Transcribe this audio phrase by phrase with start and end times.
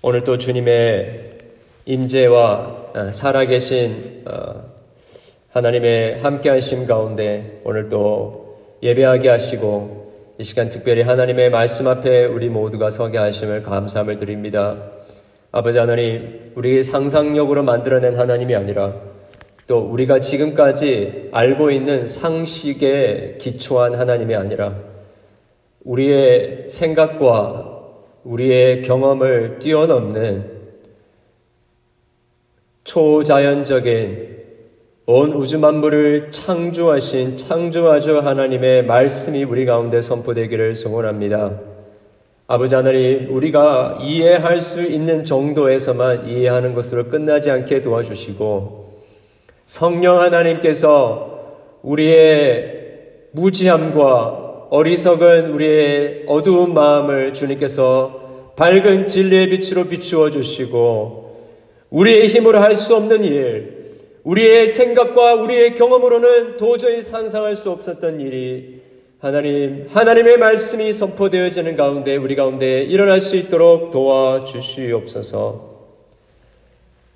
[0.00, 1.30] 오늘 또 주님의
[1.84, 4.62] 임재와 어, 살아계신 어,
[5.50, 12.90] 하나님의 함께하심 가운데 오늘 또 예배하게 하시고 이 시간 특별히 하나님의 말씀 앞에 우리 모두가
[12.90, 14.76] 서게 하심을 감사함을 드립니다.
[15.50, 18.94] 아버지 하나님, 우리 상상력으로 만들어낸 하나님이 아니라
[19.66, 24.76] 또 우리가 지금까지 알고 있는 상식에 기초한 하나님이 아니라
[25.82, 27.77] 우리의 생각과
[28.24, 30.58] 우리의 경험을 뛰어넘는
[32.84, 34.38] 초자연적인
[35.06, 41.60] 온 우주 만물을 창조하신 창조하주 하나님의 말씀이 우리 가운데 선포되기를 소원합니다.
[42.46, 49.02] 아버지 하나님, 우리가 이해할 수 있는 정도에서만 이해하는 것으로 끝나지 않게 도와주시고,
[49.66, 52.74] 성령 하나님께서 우리의
[53.32, 61.28] 무지함과 어리석은 우리의 어두운 마음을 주님께서 밝은 진리의 빛으로 비추어 주시고,
[61.90, 63.78] 우리의 힘으로 할 수 없는 일,
[64.24, 68.82] 우리의 생각과 우리의 경험으로는 도저히 상상할 수 없었던 일이
[69.20, 75.68] 하나님, 하나님의 말씀이 선포되어지는 가운데 우리 가운데 일어날 수 있도록 도와주시옵소서.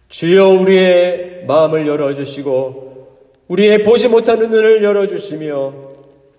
[0.09, 3.09] 주여 우리의 마음을 열어주시고
[3.49, 5.92] 우리의 보지 못하는 눈을 열어주시며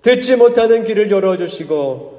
[0.03, 2.13] 듣지 못하는 귀를 열어주시고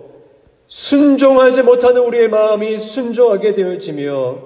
[0.66, 4.38] 순종하지 못하는 우리의 마음이 순종하게 되어지며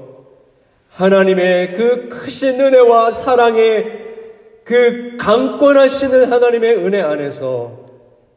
[0.90, 4.08] 하나님의 그 크신 은혜와 사랑의
[4.64, 7.86] 그 강권하시는 하나님의 은혜 안에서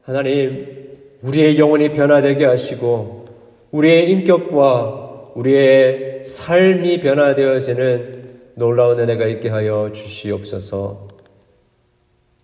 [0.03, 0.81] 하나님
[1.23, 3.25] 우리의 영혼이 변화되게 하시고
[3.71, 8.21] 우리의 인격과 우리의 삶이 변화되어지는
[8.55, 11.07] 놀라운 은혜가 있게 하여 주시옵소서.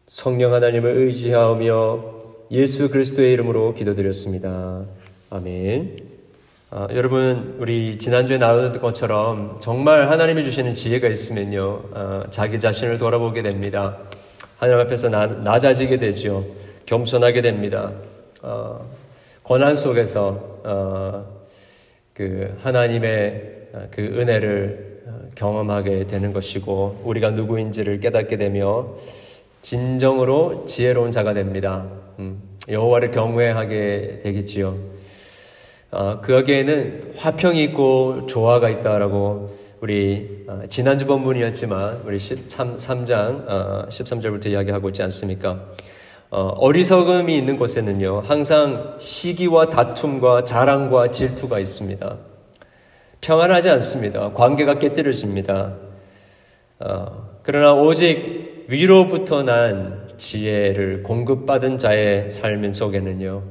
[0.08, 2.18] 성령 하나님을 의지하며
[2.52, 4.86] 예수 그리스도의 이름으로 기도드렸습니다.
[5.30, 5.98] 아멘.
[6.70, 13.42] 아, 여러분, 우리 지난주에 나눴던 것처럼 정말 하나님이 주시는 지혜가 있으면요, 아, 자기 자신을 돌아보게
[13.42, 13.98] 됩니다.
[14.58, 16.46] 하나님 앞에서 나, 낮아지게 되죠.
[16.86, 17.92] 겸손하게 됩니다.
[18.42, 18.90] 어,
[19.44, 21.26] 고난 속에서 어,
[22.14, 23.56] 그 하나님의
[23.92, 25.04] 그 은혜를
[25.36, 28.88] 경험하게 되는 것이고 우리가 누구인지를 깨닫게 되며
[29.62, 31.86] 진정으로 지혜로운 자가 됩니다.
[32.20, 34.76] 음, 여호와를 경외하게 되겠지요.
[35.92, 44.90] 어, 그에게는 화평이 있고 조화가 있다라고 우리 어, 지난주 본문이었지만 우리 13장 어, 13절부터 이야기하고
[44.90, 45.64] 있지 않습니까?
[46.32, 52.18] 어, 리석음이 있는 곳에는요 항상 시기와 다툼과 자랑과 질투가 있습니다.
[53.22, 54.34] 평안하지 않습니다.
[54.34, 55.76] 관계가 깨뜨려집니다.
[56.80, 63.44] 어, 그러나 오직 위로부터 난 지혜를 공급받은 자의 삶 속에는요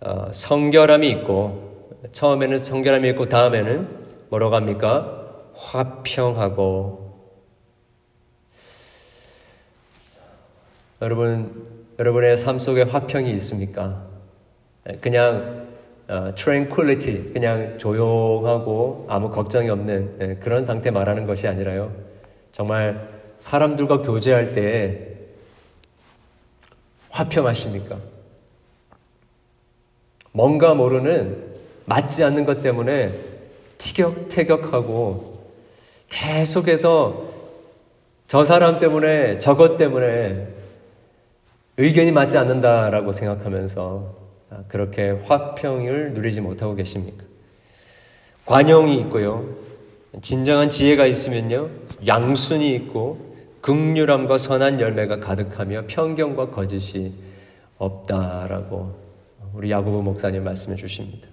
[0.00, 5.18] 어, 성결함이 있고 처음에는 성결함이 있고 다음에는 뭐라고 합니까?
[5.54, 7.12] 화평하고
[11.02, 11.66] 여러분
[11.98, 14.02] 여러분의 삶 속에 화평이 있습니까?
[15.00, 15.66] 그냥
[16.08, 21.92] 어, tranquility 그냥 조용하고 아무 걱정이 없는 예, 그런 상태 말하는 것이 아니라요.
[22.50, 25.11] 정말 사람들과 교제할 때
[27.12, 27.98] 화평하십니까?
[30.32, 31.52] 뭔가 모르는
[31.84, 33.12] 맞지 않는 것 때문에
[33.78, 35.40] 티격태격하고
[36.08, 37.30] 계속해서
[38.28, 40.48] 저 사람 때문에 저것 때문에
[41.76, 44.22] 의견이 맞지 않는다라고 생각하면서
[44.68, 47.24] 그렇게 화평을 누리지 못하고 계십니까?
[48.46, 49.48] 관용이 있고요.
[50.20, 51.70] 진정한 지혜가 있으면요.
[52.06, 53.31] 양순이 있고
[53.62, 57.12] 극률함과 선한 열매가 가득하며 편견과 거짓이
[57.78, 59.00] 없다라고
[59.54, 61.28] 우리 야구부 목사님 말씀해 주십니다.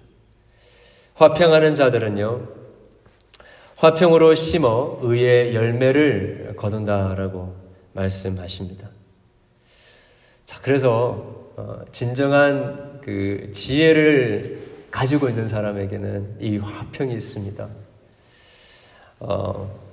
[1.14, 2.48] 화평하는 자들은요,
[3.76, 7.54] 화평으로 심어 의의 열매를 거둔다라고
[7.92, 8.88] 말씀하십니다.
[10.46, 17.68] 자, 그래서 어, 진정한 그 지혜를 가지고 있는 사람에게는 이 화평이 있습니다.
[19.20, 19.89] 어,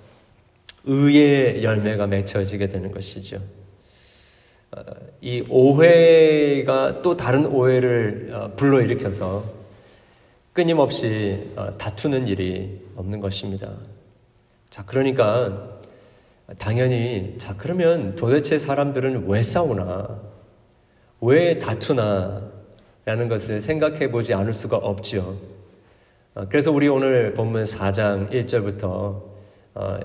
[0.88, 3.39] 의의 열매가 맺혀지게 되는 것이죠.
[5.22, 9.44] 이 오해가 또 다른 오해를 어, 불러일으켜서
[10.54, 13.72] 끊임없이 어, 다투는 일이 없는 것입니다.
[14.69, 15.80] 자, 그러니까
[16.57, 20.22] 당연히 자, 그러면 도대체 사람들은 왜 싸우나?
[21.22, 22.51] 왜 다투나?
[23.06, 25.38] 라는 것을 생각해 보지 않을 수가 없지요.
[26.36, 29.37] 어, 그래서 우리 오늘 본문 4장 1절부터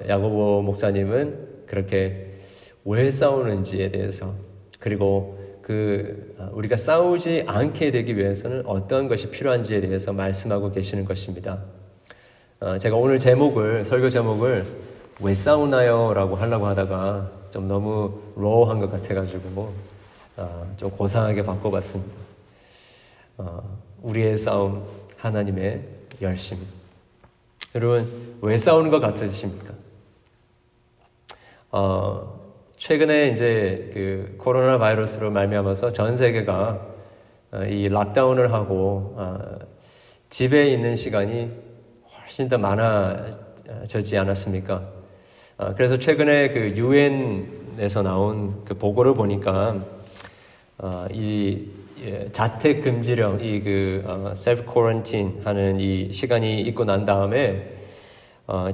[0.08, 2.36] 야고보 목사님은 그렇게
[2.84, 4.34] 왜 싸우는지에 대해서
[4.78, 11.60] 그리고 그 아, 우리가 싸우지 않게 되기 위해서는 어떤 것이 필요한지에 대해서 말씀하고 계시는 것입니다.
[12.60, 14.64] 어, 제가 오늘 제목을 설교 제목을
[15.20, 19.72] 왜 싸우나요라고 하려고 하다가 좀 너무 로우한 것 같아가지고
[20.36, 22.12] 어, 좀 고상하게 바꿔봤습니다.
[23.38, 24.84] 어, 우리의 싸움,
[25.16, 25.82] 하나님의
[26.20, 26.58] 열심.
[27.74, 29.72] 여러분 왜 싸우는 것 같으십니까?
[31.70, 32.38] 어,
[32.76, 36.86] 최근에 이제 그 코로나 바이러스로 말미암아서 전 세계가
[37.52, 39.58] 어, 이 락다운을 하고 어,
[40.28, 41.48] 집에 있는 시간이
[42.14, 44.82] 훨씬 더 많아지지 않았습니까?
[45.56, 49.82] 어, 그래서 최근에 그 유엔에서 나온 그 보고를 보니까
[51.10, 51.81] 이 예,
[52.32, 57.76] 자택 금지령, 이그 셀프 코런틴 하는 이 시간이 있고 난 다음에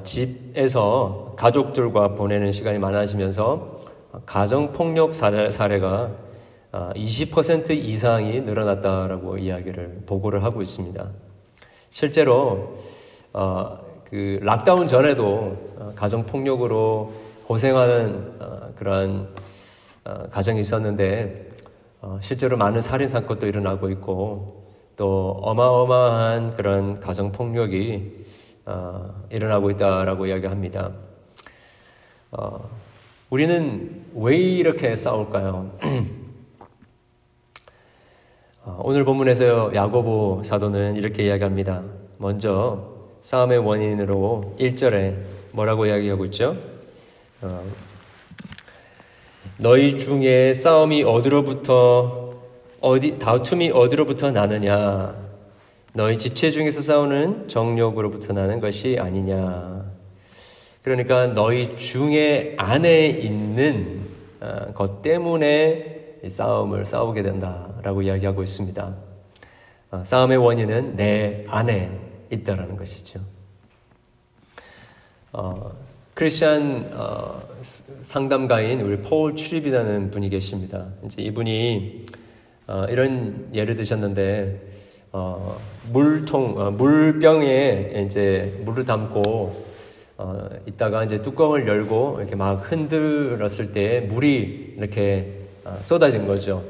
[0.04, 3.76] 집에서 가족들과 보내는 시간이 많아지면서
[4.26, 6.10] 가정 폭력 사례가
[6.72, 11.06] 20% 아, 이상이 늘어났다라고 이야기를 보고를 하고 있습니다.
[11.90, 12.76] 실제로
[13.32, 13.78] 어,
[14.08, 17.12] 그 락다운 전에도 어, 가정 폭력으로
[17.46, 19.28] 고생하는 어, 그런
[20.30, 21.47] 가정이 있었는데
[22.20, 24.66] 실제로 많은 살인 사건도 일어나고 있고
[24.96, 28.26] 또 어마어마한 그런 가정 폭력이
[29.30, 30.92] 일어나고 있다라고 이야기합니다.
[33.30, 35.72] 우리는 왜 이렇게 싸울까요?
[38.64, 41.82] 어, 오늘 본문에서 야고보 사도는 이렇게 이야기합니다.
[42.16, 45.16] 먼저 싸움의 원인으로 1절에
[45.52, 46.56] 뭐라고 이야기하고 있죠?
[49.58, 52.32] 어, 너희 중에 싸움이 어디로부터
[52.80, 55.16] 어디 다툼이 어디로부터 나느냐?
[55.94, 59.84] 너희 지체 중에서 싸우는 정욕으로부터 나는 것이 아니냐?
[60.82, 64.08] 그러니까 너희 중에 안에 있는
[64.40, 68.94] 어, 것 때문에 싸움을 싸우게 된다라고 이야기하고 있습니다.
[69.90, 71.90] 어, 싸움의 원인은 내 안에
[72.30, 73.20] 있다라는 것이죠.
[75.32, 75.72] 어,
[76.18, 77.40] 크리스천 어,
[78.02, 80.88] 상담가인 우리 폴 출입이라는 분이 계십니다.
[81.06, 82.06] 이제 이분이
[82.66, 84.60] 어, 이런 예를 드셨는데
[85.12, 85.56] 어,
[85.92, 89.68] 물통 어, 물병에 이제 물을 담고
[90.66, 96.64] 있다가 이제 뚜껑을 열고 이렇게 막 흔들었을 때 물이 이렇게 아, 쏟아진 거죠.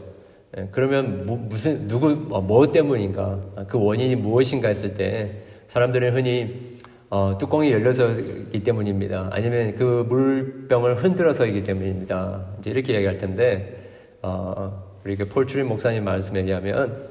[0.58, 6.14] 예, 그러면 무 슨 누구 뭐, 뭐 때문인가 아, 그 원인이 무엇인가 했을 때 사람들은
[6.14, 6.76] 흔히
[7.10, 9.30] 어, 뚜껑이 열려서이기 때문입니다.
[9.32, 12.44] 아니면 그 물병을 흔들어서이기 때문입니다.
[12.58, 13.90] 이제 이렇게 얘기할 텐데
[14.22, 17.08] 어, 우리 그 폴트린 목사님 말씀에 의하면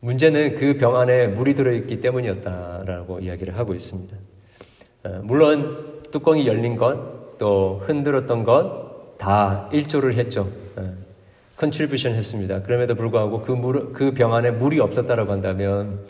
[0.00, 4.16] 문제는 그 병 안에 물이 들어있기 때문이었다라고 이야기를 하고 있습니다.
[5.04, 8.88] 어, 물론 뚜껑이 열린 것 또 흔들었던 것
[9.18, 10.48] 다 일조를 했죠.
[11.56, 12.62] contribution 했습니다.
[12.62, 16.00] 그럼에도 불구하고 그 물, 그 병 안에 물이 없었다라고 한다면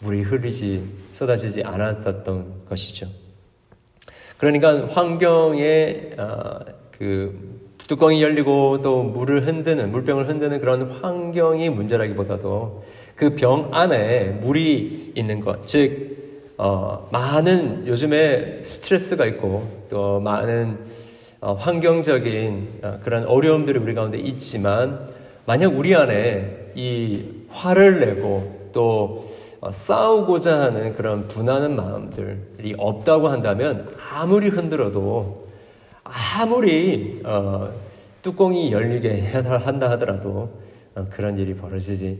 [0.00, 0.82] 물이 흐르지,
[1.12, 3.06] 쏟아지지 않았었던 것이죠.
[4.38, 6.60] 그러니까 환경에, 어,
[6.90, 12.84] 그, 뚜껑이 열리고 또 물을 흔드는, 물병을 흔드는 그런 환경이 문제라기보다도
[13.16, 20.78] 그 병 안에 물이 있는 것, 즉, 어, 많은 요즘에 스트레스가 있고 또 많은
[21.40, 25.08] 어, 환경적인 어, 그런 어려움들이 우리 가운데 있지만
[25.46, 29.39] 만약 우리 안에 이 화를 내고 또 어,
[29.70, 35.48] 싸우고자 하는 그런 분하는 마음들이 없다고 한다면 아무리 흔들어도
[36.02, 37.70] 아무리 어,
[38.22, 40.50] 뚜껑이 열리게 한다 하더라도
[40.94, 42.18] 어, 그런 일이 벌어지지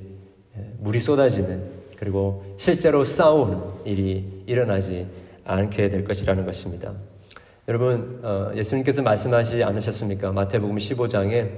[0.56, 1.62] 예, 물이 쏟아지는
[1.96, 5.06] 그리고 실제로 싸우는 일이 일어나지
[5.44, 6.92] 않게 될 것이라는 것입니다.
[7.68, 10.32] 여러분 어, 예수님께서 말씀하지 않으셨습니까?
[10.32, 11.50] 마태복음 15장에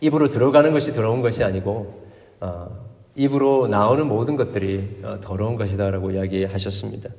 [0.00, 2.04] 입으로 들어가는 것이 더러운 것이 아니고
[2.40, 2.89] 어,
[3.20, 7.10] 입으로 나오는 모든 것들이 어, 더러운 것이다라고 이야기하셨습니다.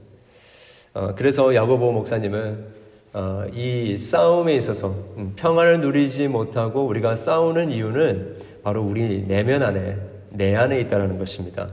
[0.95, 2.81] 어, 그래서 야고보 목사님은
[3.13, 9.97] 어, 이 싸움에 있어서 음, 평안을 누리지 못하고 우리가 싸우는 이유는 바로 우리 내면 안에
[10.29, 11.69] 내 안에 있다는 것입니다.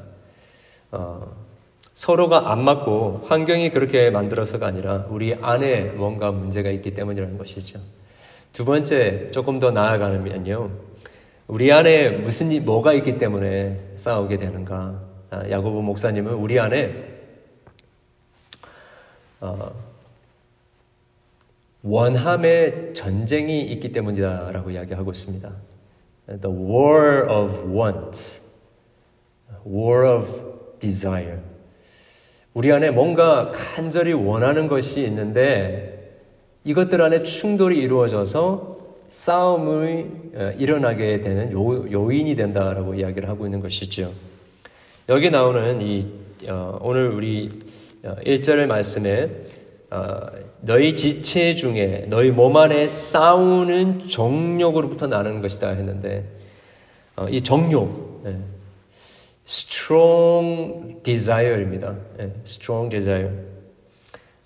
[0.92, 1.35] 어,
[1.94, 7.80] 서로가 안 맞고 환경이 그렇게 만들어서가 아니라 우리 안에 뭔가 문제가 있기 때문이라는 것이죠.
[8.52, 10.88] 두 번째, 조금 더 나아가면요.
[11.49, 15.02] 우리 안에 무슨 일, 뭐가 있기 때문에 싸우게 되는가.
[15.31, 16.93] 아, 야고보 목사님은 우리 안에
[19.40, 19.73] 어,
[21.83, 25.50] 원함의 전쟁이 있기 때문이다라고 이야기하고 있습니다.
[26.43, 28.43] The war of wants,
[29.67, 31.38] war of desire.
[32.52, 36.21] 우리 안에 뭔가 간절히 원하는 것이 있는데
[36.64, 38.77] 이것들 안에 충돌이 이루어져서
[39.08, 44.12] 싸움이 어, 일어나게 되는 요, 인이 된다라고 이야기를 하고 있는 것이죠.
[45.08, 46.06] 여기 나오는 이
[46.48, 47.50] 어, 오늘 우리
[48.02, 49.30] 1절의 말씀에
[49.90, 50.20] 어,
[50.60, 56.24] 너희 지체 중에 너희 몸 안에 싸우는 정욕으로부터 나는 것이다 했는데
[57.16, 58.36] 어, 이 정욕 예,
[59.46, 61.96] strong desire입니다.
[62.20, 63.30] 예, strong desire.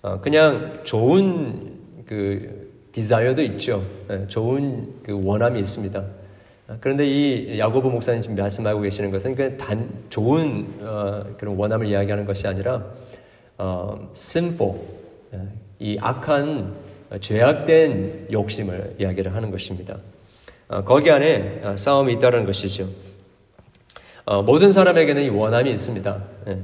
[0.01, 2.62] 어, 그냥 좋은 그
[2.93, 3.83] desire도 있죠.
[4.09, 6.03] 예, 좋은 그 원함이 있습니다.
[6.79, 12.47] 그런데 이 야고보 목사님 지금 말씀하고 계시는 것은 그단 좋은 어, 그런 원함을 이야기하는 것이
[12.47, 12.85] 아니라
[13.57, 14.79] 어, sinful
[15.79, 16.73] 이 악한
[17.19, 19.97] 죄악된 욕심을 이야기를 하는 것입니다.
[20.67, 22.87] 어, 거기 안에 어, 싸움이 있다는 것이죠.
[24.25, 26.23] 어, 모든 사람에게는 이 원함이 있습니다.
[26.47, 26.59] 예.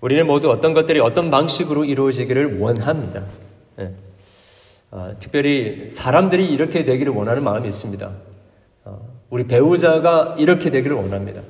[0.00, 3.24] 우리는 모두 어떤 것들이 어떤 방식으로 이루어지기를 원합니다.
[3.78, 3.92] 예.
[4.94, 8.12] 어, 특별히 사람들이 이렇게 되기를 원하는 마음이 있습니다.
[8.84, 11.42] 어, 우리 배우자가 이렇게 되기를 원합니다.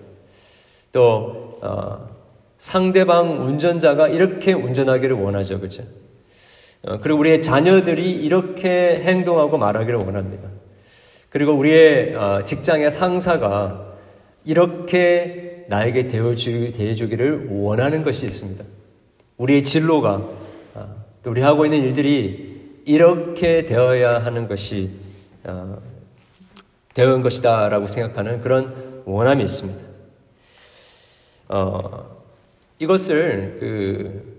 [0.93, 2.09] 또 어,
[2.57, 5.83] 상대방 운전자가 이렇게 운전하기를 원하죠, 그죠?
[6.87, 10.49] 어, 그리고 우리의 자녀들이 이렇게 행동하고 말하기를 원합니다.
[11.29, 13.93] 그리고 우리의 어, 직장의 상사가
[14.47, 18.65] 이렇게 나에게 대해주, 대해주기를 원하는 것이 있습니다.
[19.37, 20.23] 우리의 진로가
[20.77, 22.44] 어, 또 우리 하고 있는 일들이
[22.85, 24.91] 이렇게 되어야 하는 것이
[26.95, 29.83] 되어온 것이다라고 생각하는 그런 원함이 있습니다.
[31.49, 32.25] 어,
[32.79, 34.35] 이것을 그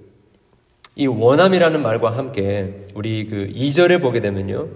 [0.97, 4.67] 이 원함이라는 말과 함께 우리 그 2절에 보게 되면요.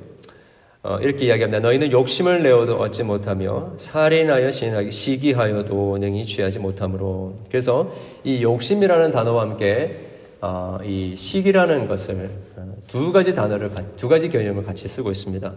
[0.83, 1.59] 어, 이렇게 이야기합니다.
[1.59, 7.35] 너희는 욕심을 내어도 얻지 못하며 살인하여 시인하기 시기하여도 능히 취하지 못하므로.
[7.47, 7.91] 그래서
[8.25, 10.08] 이 욕심이라는 단어와 함께
[10.41, 15.53] 어, 이 시기라는 것을 어, 두 가지 단어를 두 가지 개념을 같이 쓰고 있습니다.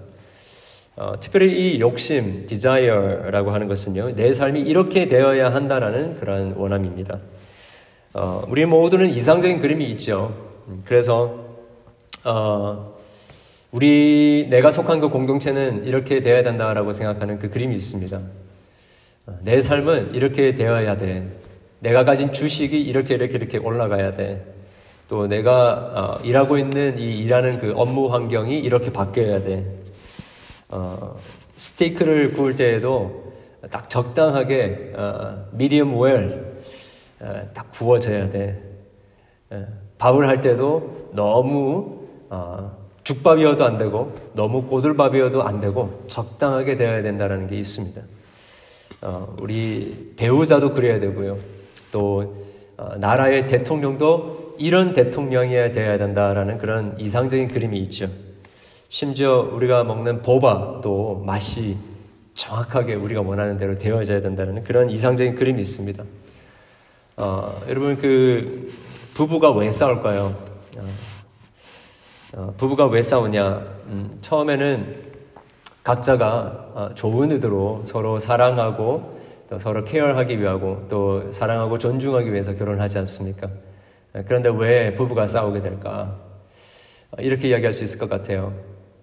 [0.96, 7.18] 어, 특별히 이 욕심, desire라고 하는 것은요, 내 삶이 이렇게 되어야 한다라는 그런 원함입니다.
[8.14, 10.34] 어, 우리 모두는 이상적인 그림이 있죠.
[10.68, 11.46] 음, 그래서
[12.24, 12.94] 어,
[13.70, 18.20] 우리 내가 속한 그 공동체는 이렇게 되어야 된다라고 생각하는 그 그림이 있습니다.
[19.26, 21.26] 어, 내 삶은 이렇게 되어야 돼.
[21.78, 24.44] 내가 가진 주식이 이렇게 이렇게 이렇게 올라가야 돼.
[25.12, 29.62] 또 내가 어, 일하고 있는 이 일하는 그 업무 환경이 이렇게 바뀌어야 돼.
[30.70, 31.18] 어,
[31.58, 33.34] 스테이크를 구울 때에도
[33.70, 36.62] 딱 적당하게 어, 미디엄 웰
[37.20, 38.58] 어, 딱 구워져야 돼.
[39.50, 39.66] 어,
[39.98, 47.48] 밥을 할 때도 너무 어, 죽밥이어도 안 되고 너무 꼬들밥이어도 안 되고 적당하게 되어야 된다는
[47.48, 48.00] 게 있습니다.
[49.02, 51.36] 어, 우리 배우자도 그래야 되고요.
[51.92, 52.34] 또
[52.78, 58.08] 어, 나라의 대통령도 이런 대통령이어야 되어야 된다라는 그런 이상적인 그림이 있죠.
[58.88, 61.76] 심지어 우리가 먹는 보바도 맛이
[62.34, 66.04] 정확하게 우리가 원하는 대로 되어져야 된다는 그런 이상적인 그림이 있습니다.
[67.16, 68.72] 어, 여러분 그
[69.14, 70.34] 부부가 왜 싸울까요?
[70.78, 70.86] 어,
[72.34, 73.46] 어, 부부가 왜 싸우냐?
[73.86, 75.12] 음, 처음에는
[75.82, 82.98] 각자가 어, 좋은 의도로 서로 사랑하고 또 서로 care하기 위하고 또 사랑하고 존중하기 위해서 결혼하지
[82.98, 83.48] 않습니까?
[84.14, 86.16] 어, 그런데 왜 부부가 싸우게 될까?
[87.10, 88.54] 어, 이렇게 이야기할 수 있을 것 같아요.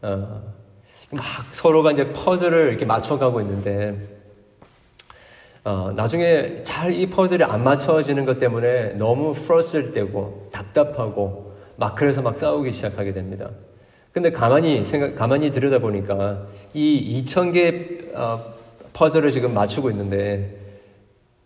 [0.01, 0.41] 어,
[1.11, 3.95] 막 서로가 이제 퍼즐을 이렇게 맞춰가고 있는데
[5.63, 12.21] 어, 나중에 잘 이 퍼즐이 안 맞춰지는 것 때문에 너무 frustrate 되고 답답하고 막 그래서
[12.21, 13.49] 막 싸우기 시작하게 됩니다.
[14.11, 18.53] 근데 가만히 생각, 가만히 들여다보니까 이 2,000개 어,
[18.93, 20.55] 퍼즐을 지금 맞추고 있는데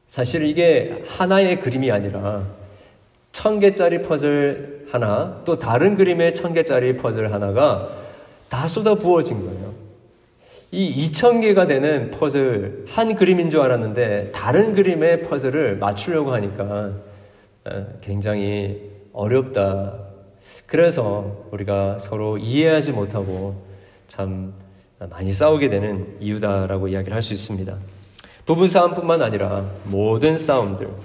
[0.07, 2.45] 사실 이게 하나의 그림이 아니라
[3.33, 7.89] 1,000개짜리 퍼즐 하나 또 다른 그림의 1,000개짜리 퍼즐 하나가
[8.49, 9.73] 다 쏟아 부어진 거예요.
[10.71, 16.91] 이 2,000개가 되는 퍼즐, 한 그림인 줄 알았는데 다른 그림의 퍼즐을 맞추려고 하니까
[17.65, 19.99] 어, 굉장히 어렵다.
[20.65, 23.55] 그래서 우리가 서로 이해하지 못하고
[24.07, 24.53] 참
[25.09, 27.75] 많이 싸우게 되는 이유다라고 이야기를 할 수 있습니다.
[28.45, 30.99] 부부 싸움뿐만 아니라 모든 싸움들, 어,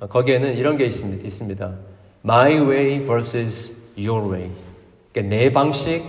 [0.00, 1.74] 거기에는 이런 게 있습니다.
[2.24, 4.50] My way versus your way.
[5.12, 6.04] 그러니까 내 방식,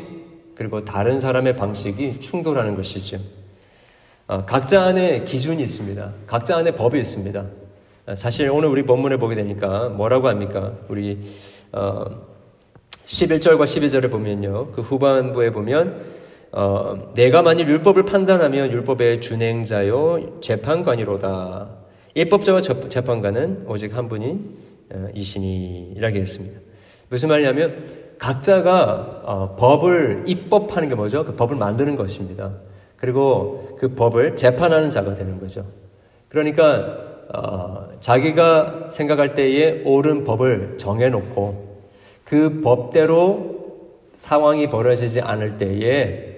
[0.55, 3.19] 그리고 다른 사람의 방식이 충돌하는 것이죠.
[4.27, 6.11] 어, 각자 안에 기준이 있습니다.
[6.25, 7.45] 각자 안에 법이 있습니다.
[8.07, 10.73] 어, 사실 오늘 우리 본문을 보게 되니까 뭐라고 합니까?
[10.89, 11.31] 우리
[11.71, 12.03] 어,
[13.05, 14.71] 11절과 12절을 보면요.
[14.73, 16.17] 그 후반부에 보면
[16.51, 21.76] 어, 내가 만일 율법을 판단하면 율법의 준행자요 재판관이로다.
[22.17, 24.57] 일법자와 재판관은 오직 한 분인
[24.91, 26.59] 어, 이신이 라고 했습니다.
[27.09, 27.83] 무슨 말이냐면
[28.17, 31.25] 각자가 어, 법을 입법하는 게 뭐죠?
[31.25, 32.53] 그 법을 만드는 것입니다.
[32.95, 35.63] 그리고 그 법을 재판하는 자가 되는 거죠.
[36.27, 36.97] 그러니까
[37.35, 41.67] 어, 자기가 생각할 때에 옳은 법을 정해놓고
[42.23, 43.57] 그 법대로
[44.17, 46.35] 상황이 벌어지지 않을 때에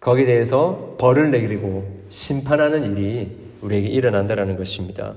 [0.00, 5.14] 거기에 대해서 벌을 내리고 심판하는 일이 우리에게 일어난다라는 것입니다.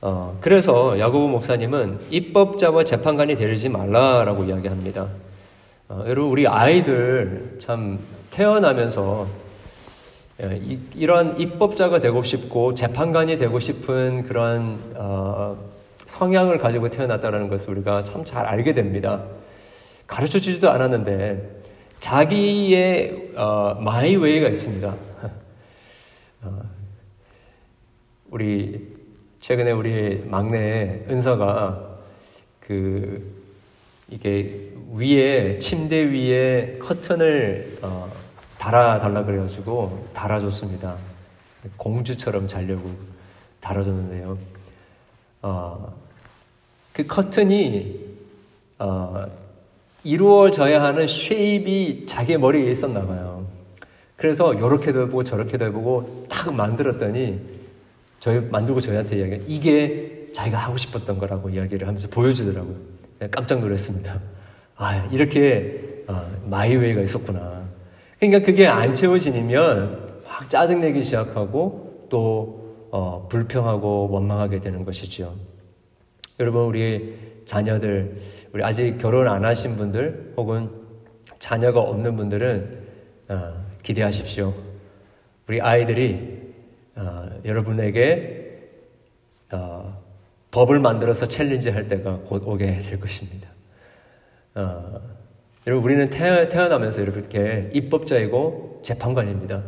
[0.00, 5.08] 어, 그래서 야고보 목사님은 입법자와 재판관이 되지 말라라고 이야기합니다.
[5.88, 7.98] 어, 여러분 우리 아이들 참
[8.30, 9.26] 태어나면서
[10.42, 15.56] 예, 이, 이런 입법자가 되고 싶고 재판관이 되고 싶은 그런 어,
[16.06, 19.22] 성향을 가지고 태어났다는 것을 우리가 참 잘 알게 됩니다.
[20.06, 21.62] 가르쳐 주지도 않았는데
[22.00, 24.94] 자기의 어, 마이웨이가 있습니다.
[26.42, 26.60] 어,
[28.32, 28.88] 우리
[29.40, 31.98] 최근에 우리 막내 은서가
[32.60, 33.30] 그
[34.08, 38.10] 이게 위에 침대 위에 커튼을 어,
[38.58, 40.96] 달아달라 그래가지고 달아줬습니다.
[41.76, 42.90] 공주처럼 자려고
[43.60, 44.38] 달아줬는데요.
[45.42, 45.94] 어,
[46.94, 48.00] 그 커튼이
[48.78, 49.26] 어,
[50.04, 53.46] 이루어져야 하는 쉐입이 자기 머리에 있었나 봐요.
[54.16, 57.61] 그래서 이렇게도 해보고 저렇게도 해보고 탁 만들었더니
[58.22, 62.76] 저희 만들고 저희한테 이야기 이게 자기가 하고 싶었던 거라고 이야기를 하면서 보여주더라고요.
[63.32, 64.20] 깜짝 놀랐습니다.
[64.76, 67.68] 아 이렇게 어, 마이웨이가 있었구나.
[68.20, 75.34] 그러니까 그게 안 채워지면 확 짜증내기 시작하고 또 어, 불평하고 원망하게 되는 것이죠.
[76.38, 78.18] 여러분 우리 자녀들
[78.52, 80.70] 우리 아직 결혼 안 하신 분들 혹은
[81.40, 82.82] 자녀가 없는 분들은
[83.30, 84.54] 어, 기대하십시오.
[85.48, 86.31] 우리 아이들이
[86.96, 88.60] 어, 여러분에게
[89.50, 90.02] 어,
[90.50, 93.48] 법을 만들어서 challenge 할 때가 곧 오게 될 것입니다.
[94.54, 95.00] 어,
[95.66, 99.62] 여러분 우리는 태어, 태어나면서 이렇게 입법자이고 재판관입니다.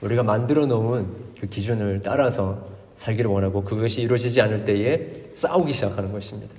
[0.00, 1.06] 우리가 만들어 놓은
[1.40, 6.54] 그 기준을 따라서 살기를 원하고 그것이 이루어지지 않을 때에 싸우기 시작하는 것입니다.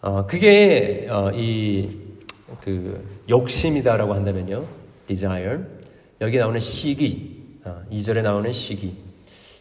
[0.00, 4.64] 어, 그게 어, 이그 욕심이다라고 한다면요,
[5.06, 5.58] desire.
[6.20, 8.96] 여기 나오는 시기, 어, 2절에 나오는 시기.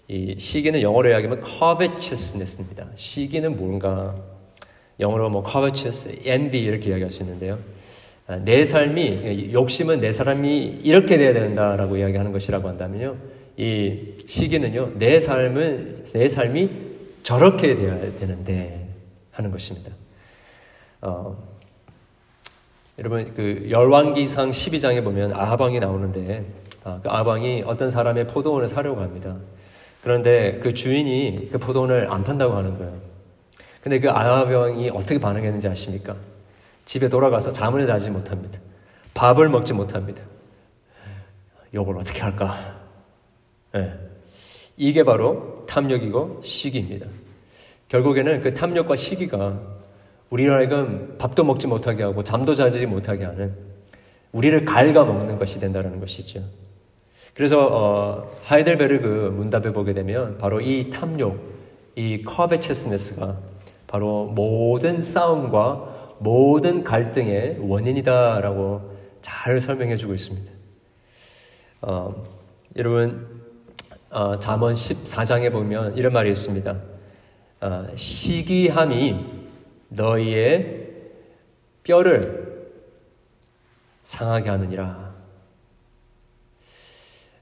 [0.08, 2.88] 이 시기는 영어로 이야기하면 covetousness입니다.
[2.96, 4.16] 시기는 뭔가
[5.00, 7.60] 영어로 뭐 covetous, envy 이렇게 이야기할 수 있는데요.
[8.28, 13.16] 아, 내 삶이 욕심은 내 사람이 이렇게 돼야 된다라고 이야기하는 것이라고 한다면요.
[13.58, 14.94] 이 시기는요.
[14.98, 16.70] 내 삶은 내 삶이
[17.24, 18.88] 저렇게 돼야 되는데
[19.32, 19.92] 하는 것입니다.
[21.02, 21.38] 어,
[23.00, 29.36] 여러분 그 열왕기상 12장에 보면 아하방이 나오는데 아, 그 아하방이 어떤 사람의 포도원을 사려고 합니다.
[30.04, 32.98] 그런데 그 주인이 그 포도원을 안 판다고 하는 거예요.
[33.82, 36.16] 근데 그 아하방이 어떻게 반응했는지 아십니까?
[36.86, 38.60] 집에 돌아가서 잠을 자지 못합니다.
[39.14, 40.22] 밥을 먹지 못합니다.
[41.74, 42.80] 이걸 어떻게 할까?
[43.74, 43.94] 네.
[44.78, 47.08] 이게 바로 탐욕이고 시기입니다.
[47.90, 49.60] 결국에는 그 탐욕과 시기가
[50.30, 53.56] 우리를 하여금 밥도 먹지 못하게 하고 잠도 자지 못하게 하는
[54.32, 56.44] 우리를 갉아먹는 것이 된다는 것이죠.
[57.38, 61.40] 그래서 어, 하이델베르그 문답에 보게 되면 바로 이 탐욕,
[61.96, 63.38] 이 커베체스네스가
[63.86, 70.52] 바로 모든 싸움과 모든 갈등의 원인이다라고 잘 설명해주고 있습니다.
[71.84, 72.26] 어,
[72.76, 73.28] 여러분
[74.10, 76.76] 어, 잠언 14장에 보면 이런 말이 있습니다.
[77.62, 79.26] 어, 시기함이
[79.90, 80.88] 너희의
[81.84, 82.72] 뼈를
[84.02, 85.07] 상하게 하느니라.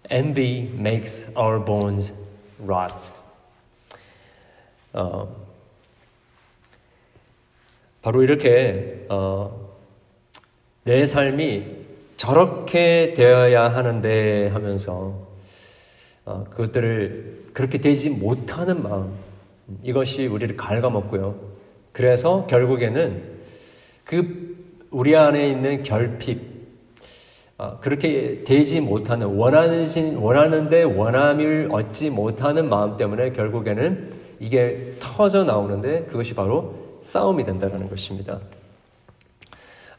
[0.10, 2.14] Envy makes our bones
[2.60, 3.14] rot.
[4.94, 5.28] 어,
[8.02, 9.76] 바로 이렇게 어,
[10.84, 11.86] 내 삶이
[12.18, 15.28] 저렇게 되어야 하는데 하면서
[16.26, 19.14] 어, 그것들을 그렇게 되지 못하는 마음
[19.84, 21.36] 이것이 우리를 갉아먹고요.
[21.92, 23.24] 그래서 결국에는
[24.04, 24.56] 그
[24.92, 26.55] 우리 안에 있는 결핍, 어,
[27.80, 36.34] 그렇게 되지 못하는, 원하는, 원하는데 원함을 얻지 못하는 마음 때문에 결국에는 이게 터져 나오는데 그것이
[36.34, 38.40] 바로 싸움이 된다는 것입니다.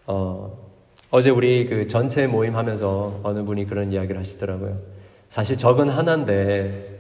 [0.07, 0.59] 어,
[1.11, 4.79] 어제 우리 그 전체 모임 하면서 어느 분이 그런 이야기를 하시더라고요.
[5.31, 6.99] 사실 적은 하나인데,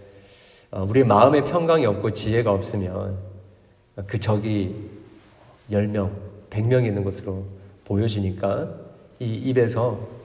[0.71, 3.19] 어, 우리 마음의 평강이 없고 지혜가 없으면
[4.07, 4.75] 그 적이
[5.71, 6.11] 10명,
[6.49, 7.45] 100명 있는 것으로
[7.85, 8.69] 보여지니까
[9.21, 10.16] 이 입에서 어,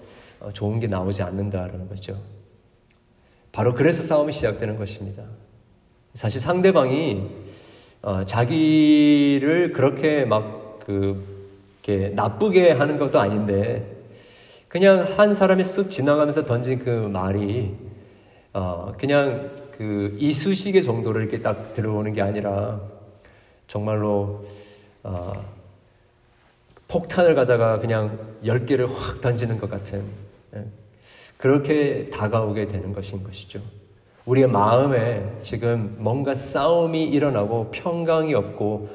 [0.54, 2.18] 좋은 게 나오지 않는다라는 거죠.
[3.52, 5.24] 바로 그래서 싸움이 시작되는 것입니다.
[6.14, 7.30] 사실 상대방이
[8.02, 11.42] 어, 자기를 그렇게 막그
[12.14, 13.86] 나쁘게 하는 것도 아닌데
[14.68, 17.76] 그냥 한 사람이 쓱 지나가면서 던진 그 말이
[18.54, 22.80] 어, 그냥 그 이쑤시개 정도로 이렇게 딱 들어오는 게 아니라
[23.68, 24.46] 정말로
[25.04, 25.34] 어,
[26.88, 30.31] 폭탄을 가져가 그냥 열 개를 확 던지는 것 같은 예,
[31.38, 33.62] 그렇게 다가오게 되는 것인 것이죠.
[34.26, 38.90] 우리의 마음에 지금 뭔가 싸움이 일어나고 평강이 없고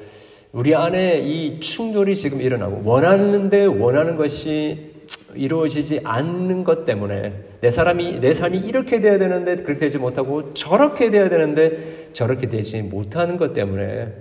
[0.52, 4.94] 우리 안에 이 충돌이 지금 일어나고 원하는데 원하는 것이
[5.34, 11.10] 이루어지지 않는 것 때문에 내 사람이 내 삶이 이렇게 돼야 되는데 그렇게 되지 못하고 저렇게
[11.10, 14.14] 돼야 되는데 저렇게 되지 못하는 것 때문에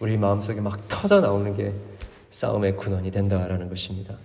[0.00, 1.72] 우리 마음속에 막 터져 나오는 게
[2.30, 4.16] 싸움의 근원이 된다라는 것입니다.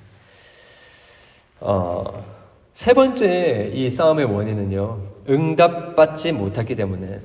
[1.59, 2.36] 어,
[2.77, 7.21] 세 번째 이 싸움의 원인은요 응답받지 못하기 때문에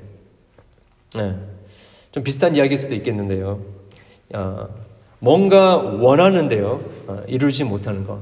[1.15, 1.35] 네,
[2.11, 3.61] 좀 비슷한 이야기일 수도 있겠는데요.
[4.33, 4.67] 어,
[5.19, 8.19] 뭔가 원하는데요 어, 이루지 못하는 것.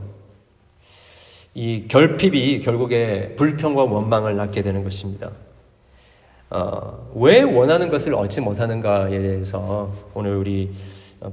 [1.53, 5.31] 이 결핍이 결국에 불평과 원망을 낳게 되는 것입니다.
[6.49, 10.73] 어, 왜 원하는 것을 얻지 못하는가에 대해서 오늘 우리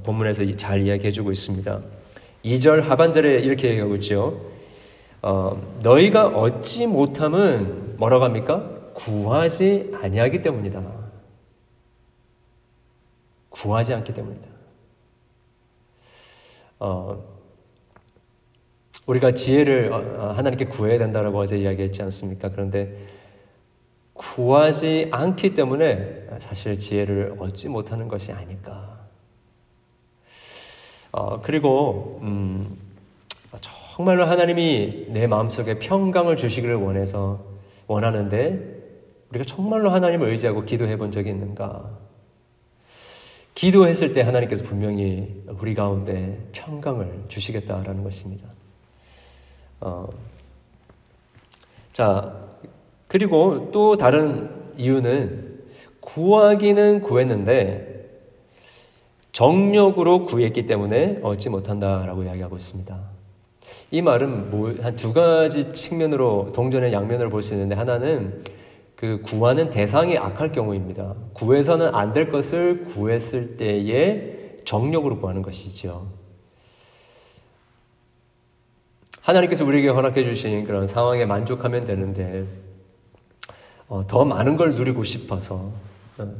[0.03, 1.81] 본문에서 잘 이야기해주고 있습니다.
[2.45, 4.58] 2절 하반절에 이렇게 얘기하고 있죠.
[5.21, 8.69] 어, 너희가 얻지 못함은 뭐라고 합니까?
[8.93, 10.81] 구하지 아니하기 때문이다.
[13.49, 14.47] 구하지 않기 때문이다.
[16.79, 17.23] 어,
[19.05, 22.49] 우리가 지혜를 어, 어, 하나님께 구해야 된다라고 어제 이야기했지 않습니까?
[22.49, 23.07] 그런데
[24.13, 28.99] 구하지 않기 때문에 사실 지혜를 얻지 못하는 것이 아닐까.
[31.11, 32.77] 어, 그리고 음,
[33.99, 37.43] 정말로 하나님이 내 마음속에 평강을 주시기를 원해서
[37.85, 38.77] 원하는데
[39.29, 41.97] 우리가 정말로 하나님을 의지하고 기도해 본 적이 있는가?
[43.55, 48.47] 기도했을 때 하나님께서 분명히 우리 가운데 평강을 주시겠다라는 것입니다.
[49.81, 50.07] 어,
[51.91, 52.33] 자,
[53.09, 55.59] 그리고 또 다른 이유는
[55.99, 58.07] 구하기는 구했는데
[59.33, 63.08] 정력으로 구했기 때문에 얻지 못한다라고 이야기하고 있습니다.
[63.91, 68.43] 이 말은 뭐, 한 두 가지 측면으로 동전의 양면으로 볼수 있는데 하나는
[68.95, 71.15] 그 구하는 대상이 악할 경우입니다.
[71.33, 76.07] 구해서는 안 될 것을 구했을 때에 정력으로 구하는 것이죠.
[79.21, 82.45] 하나님께서 우리에게 허락해 주신 그런 상황에 만족하면 되는데
[83.87, 85.71] 어, 더 많은 걸 누리고 싶어서
[86.17, 86.33] 어,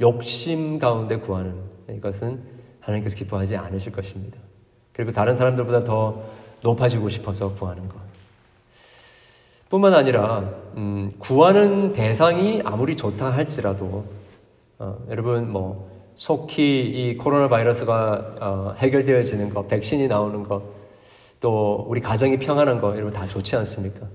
[0.00, 1.54] 욕심 가운데 구하는
[1.90, 2.42] 이것은
[2.80, 4.38] 하나님께서 기뻐하지 않으실 것입니다.
[4.92, 6.22] 그리고 다른 사람들보다 더
[6.62, 7.96] 높아지고 싶어서 구하는 것.
[9.68, 10.44] 뿐만 아니라
[10.76, 14.06] 음, 구하는 대상이 아무리 좋다 할지라도
[14.78, 20.62] 어, 여러분 뭐 속히 이 코로나 바이러스가 어, 해결되어지는 것, 백신이 나오는 것,
[21.40, 24.06] 또 우리 가정이 평안한 거 이런 거다 좋지 않습니까?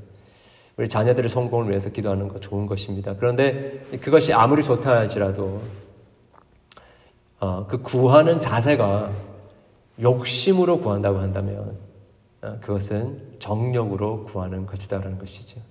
[0.75, 3.15] 우리 자녀들의 성공을 위해서 기도하는 거 좋은 것입니다.
[3.17, 5.61] 그런데 그것이 아무리 좋다 할지라도
[7.39, 9.11] 어, 그 구하는 자세가
[10.01, 11.82] 욕심으로 구한다고 한다면 어,
[12.61, 15.61] 그것은 정력으로 구하는 것이다라는 것이죠.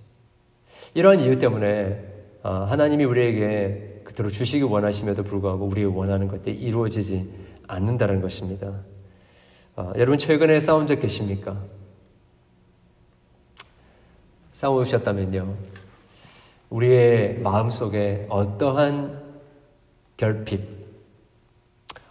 [0.93, 2.03] 이러한 이유 때문에
[2.43, 7.31] 어, 하나님이 우리에게 그대로 주시기 원하심에도 불구하고 우리가 원하는 것들이 이루어지지
[7.67, 8.73] 않는다는 것입니다.
[9.75, 11.57] 어, 여러분 최근에 싸운 적 계십니까?
[14.51, 15.55] 싸우셨다면요.
[16.69, 19.21] 우리의 마음속에 어떠한
[20.17, 20.61] 결핍,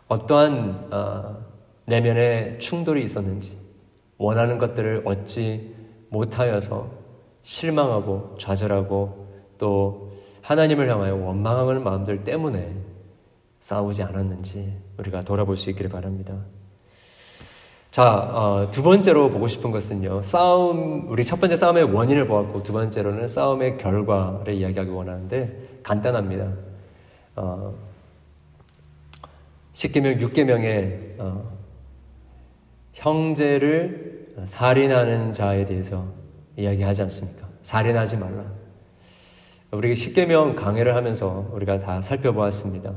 [0.09, 1.45] 어떠한 어,
[1.87, 3.62] 내면의 충돌이 있었는지,
[4.23, 5.75] 원하는 것들을 얻지
[6.09, 6.89] 못하여서
[7.43, 9.27] 실망하고 좌절하고
[9.59, 12.73] 또 하나님을 향하여 원망하는 마음들 때문에
[13.59, 16.35] 싸우지 않았는지 우리가 돌아볼 수 있기를 바랍니다.
[17.91, 20.23] 자, 어, 두 번째로 보고 싶은 것은요.
[20.23, 26.53] 싸움, 우리 첫 번째 싸움의 원인을 보았고, 두 번째로는 싸움의 결과를 이야기하기 원하는데, 간단합니다.
[27.37, 27.75] 어,
[29.75, 31.53] 10개명, 6개명에, 어,
[32.95, 34.02] 형제를
[34.45, 36.05] 살인하는 자에 대해서
[36.57, 37.49] 이야기하지 않습니까?
[37.63, 38.45] 살인하지 말라.
[39.71, 42.93] 우리 10개명 강해를 하면서 우리가 다 살펴보았습니다.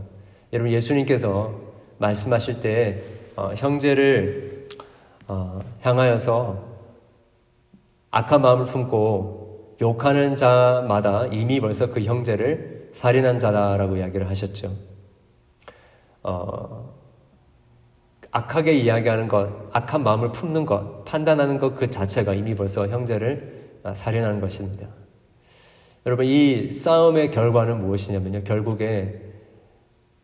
[0.53, 1.53] 여러분, 예수님께서
[1.97, 3.03] 말씀하실 때,
[3.35, 4.67] 어, 형제를
[5.27, 6.63] 어, 향하여서
[8.11, 14.73] 악한 마음을 품고 욕하는 자마다 이미 벌써 그 형제를 살인한 자다라고 이야기를 하셨죠.
[16.23, 16.94] 어,
[18.35, 24.41] 악하게 이야기하는 것, 악한 마음을 품는 것, 판단하는 것 그 자체가 이미 벌써 형제를 살인하는
[24.41, 24.89] 것입니다.
[26.05, 28.43] 여러분, 이 싸움의 결과는 무엇이냐면요.
[28.43, 29.21] 결국에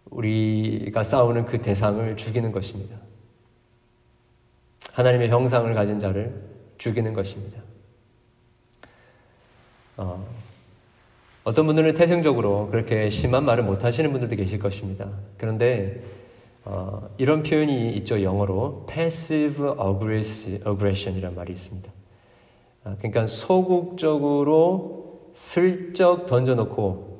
[0.09, 2.97] 우리가 싸우는 그 대상을 죽이는 것입니다.
[4.91, 6.35] 하나님의 형상을 가진 자를
[6.79, 7.61] 죽이는 것입니다.
[9.95, 10.27] 어,
[11.45, 15.07] 어떤 분들은 태생적으로 그렇게 심한 말을 못 하시는 분들도 계실 것입니다.
[15.37, 16.20] 그런데
[16.63, 18.21] 어, 이런 표현이 있죠.
[18.21, 19.67] 영어로 passive
[20.65, 21.91] aggression이라는 말이 있습니다.
[22.83, 25.01] 아, 그러니까 소극적으로
[25.33, 27.11] 슬쩍 던져놓고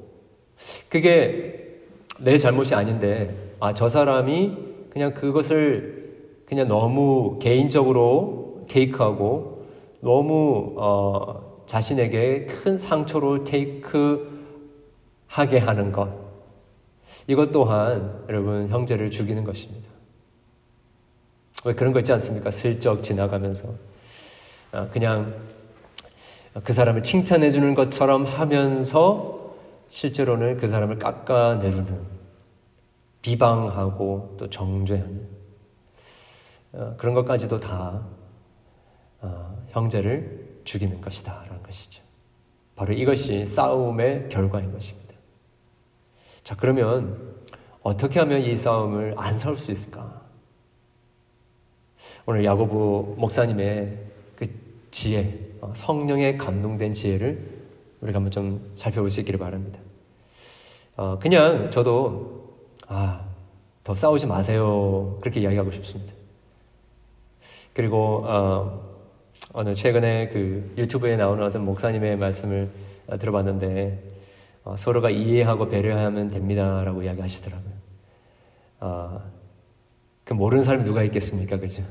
[0.90, 1.80] 그게
[2.20, 4.58] 내 잘못이 아닌데 아, 저 사람이
[4.92, 6.02] 그냥 그것을
[6.46, 9.66] 그냥 너무 개인적으로 테이크하고
[10.02, 14.30] 너무 어, 자신에게 큰 상처로 테이크하게
[15.60, 16.31] 하는 것.
[17.28, 19.90] 이것 또한 여러분 형제를 죽이는 것입니다.
[21.66, 22.52] 왜 그런 거 있지 않습니까?
[22.52, 23.70] 슬쩍 지나가면서
[24.72, 25.36] 아, 그냥
[26.64, 29.56] 그 사람을 칭찬해 주는 것처럼 하면서
[29.90, 32.22] 실제로는 그 사람을 깎아내리는
[33.22, 35.28] 비방하고 또 정죄하는
[36.74, 38.02] 어, 그런 것까지도 다
[39.20, 42.02] 어, 형제를 죽이는 것이다라는 것이죠.
[42.76, 45.01] 바로 이것이 싸움의 결과인 것입니다.
[46.52, 47.18] 자, 그러면
[47.82, 50.22] 어떻게 하면 이 싸움을 안 싸울 수 있을까?
[52.26, 53.98] 오늘 야고보 목사님의
[54.36, 54.48] 그
[54.92, 57.42] 지혜, 어, 성령에 감동된 지혜를
[58.02, 59.80] 우리가 한번 좀 살펴볼 수 있기를 바랍니다.
[61.22, 62.54] 그냥 저도
[62.88, 63.24] 아,
[63.86, 65.18] 더 싸우지 마세요.
[65.22, 66.14] 그렇게 이야기하고 싶습니다.
[67.74, 68.92] 그리고 어,
[69.54, 72.70] 어느 최근에 그 유튜브에 나오는 어떤 목사님의 말씀을
[73.08, 74.12] 어, 들어봤는데
[74.64, 77.74] 어, 서로가 이해하고 배려하면 됩니다라고 이야기하시더라고요.
[78.82, 79.22] 어,
[80.24, 81.84] 그 모르는 사람이 누가 있겠습니까, 그죠?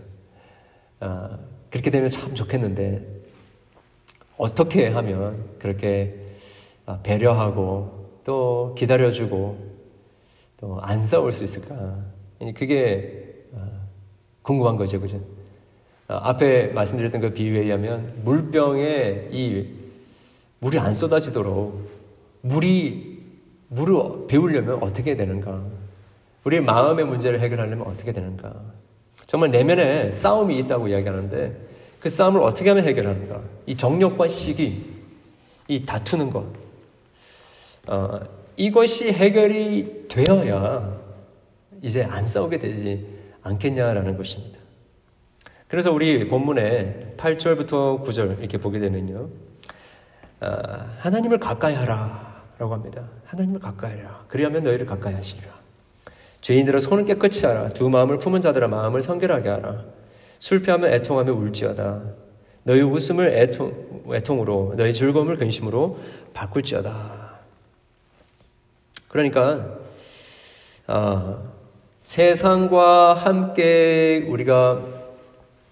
[1.01, 1.39] 어,
[1.71, 3.07] 그렇게 되면 참 좋겠는데
[4.37, 6.27] 어떻게 하면 그렇게
[6.87, 9.71] 어, 배려하고 또 기다려주고
[10.61, 12.05] 또 안 싸울 수 있을까?
[12.55, 13.67] 그게 어,
[14.43, 15.17] 궁금한 거죠, 그죠?
[16.09, 19.75] 어, 앞에 말씀드렸던 그 비유에 의하면 물병에 이
[20.61, 21.90] 물이 안 쏟아지도록
[22.43, 23.21] 물이
[23.69, 25.63] 물을 배우려면 어떻게 되는가?
[26.45, 28.55] 우리의 마음의 문제를 해결하려면 어떻게 되는가?
[29.27, 31.69] 정말 내면에 싸움이 있다고 이야기하는데
[32.01, 33.41] 그 싸움을 어떻게 하면 해결하는가?
[33.67, 34.91] 이 정력과 시기,
[35.69, 36.47] 이 다투는 것,
[37.87, 38.21] 어,
[38.57, 40.99] 이것이 해결이 되어야
[41.83, 43.07] 이제 안 싸우게 되지
[43.43, 44.59] 않겠냐라는 것입니다.
[45.69, 49.29] 그래서 우리 본문에 8절부터 9절 이렇게 보게 되면요.
[50.41, 52.30] 아, 하나님을 가까이 하라
[52.61, 53.09] 라고 합니다.
[53.25, 54.27] 하나님을 가까이 하라.
[54.29, 55.49] 그리하면 너희를 가까이 하시리라.
[56.43, 57.71] 죄인들아 손을 깨끗이 하라.
[57.71, 59.85] 두 마음을 품은 자들아 마음을 성결하게 하라.
[60.39, 62.03] 술피하면 애통하며 울지어다.
[62.65, 66.01] 너희 웃음을 애통, 애통으로 너희 즐거움을 근심으로
[66.35, 67.31] 바꿀지어다.
[69.09, 69.79] 그러니까
[70.87, 71.43] 어,
[72.03, 74.85] 세상과 함께 우리가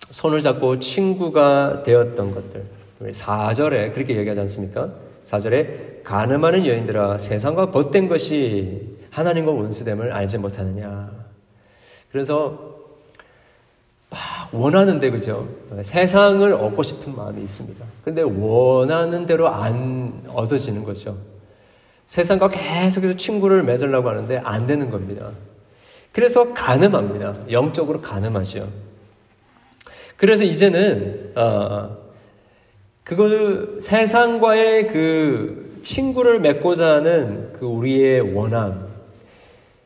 [0.08, 2.64] 손을 잡고 친구가 되었던 것들
[3.02, 5.07] 4절에 그렇게 얘기하지 않습니까?
[5.28, 11.10] 4절에 가늠하는 여인들아 세상과 벗된 것이 하나님과 원수됨을 알지 못하느냐
[12.10, 12.76] 그래서
[14.52, 15.46] 원하는데 그죠?
[15.82, 17.84] 세상을 얻고 싶은 마음이 있습니다.
[18.02, 21.18] 근데 원하는 대로 안 얻어지는 거죠.
[22.06, 25.32] 세상과 계속해서 친구를 맺으려고 하는데 안 되는 겁니다.
[26.12, 27.50] 그래서 가늠합니다.
[27.50, 28.66] 영적으로 가늠하죠.
[30.16, 31.97] 그래서 이제는 어,
[33.08, 38.88] 그걸 세상과의 그 친구를 맺고자 하는 그 우리의 원함,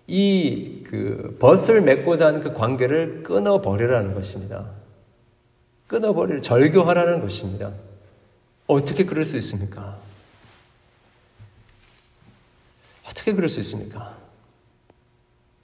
[0.07, 4.69] 이 그 벗을 맺고자 하는 그 관계를 끊어버리라는 것입니다.
[5.87, 7.73] 끊어버리를 절교하라는 것입니다.
[8.67, 9.97] 어떻게 그럴 수 있습니까?
[13.09, 14.15] 어떻게 그럴 수 있습니까?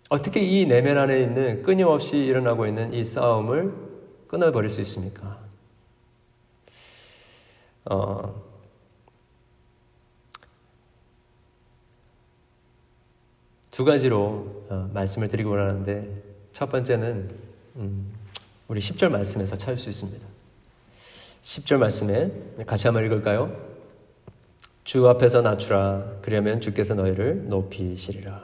[0.08, 3.74] 어떻게 이 내면 안에 있는 끊임없이 일어나고 있는 이 싸움을
[4.28, 5.38] 끊어버릴 수 있습니까?
[7.84, 8.48] 어,
[13.70, 17.30] 두 가지로 어, 말씀을 드리고 원하는데 첫 번째는
[17.76, 18.12] 음,
[18.66, 20.26] 우리 10절 말씀에서 찾을 수 있습니다.
[21.42, 23.56] 10절 말씀에 같이 한번 읽을까요?
[24.84, 26.18] 주 앞에서 낮추라.
[26.22, 28.42] 그러면 주께서 너희를 높이시리라.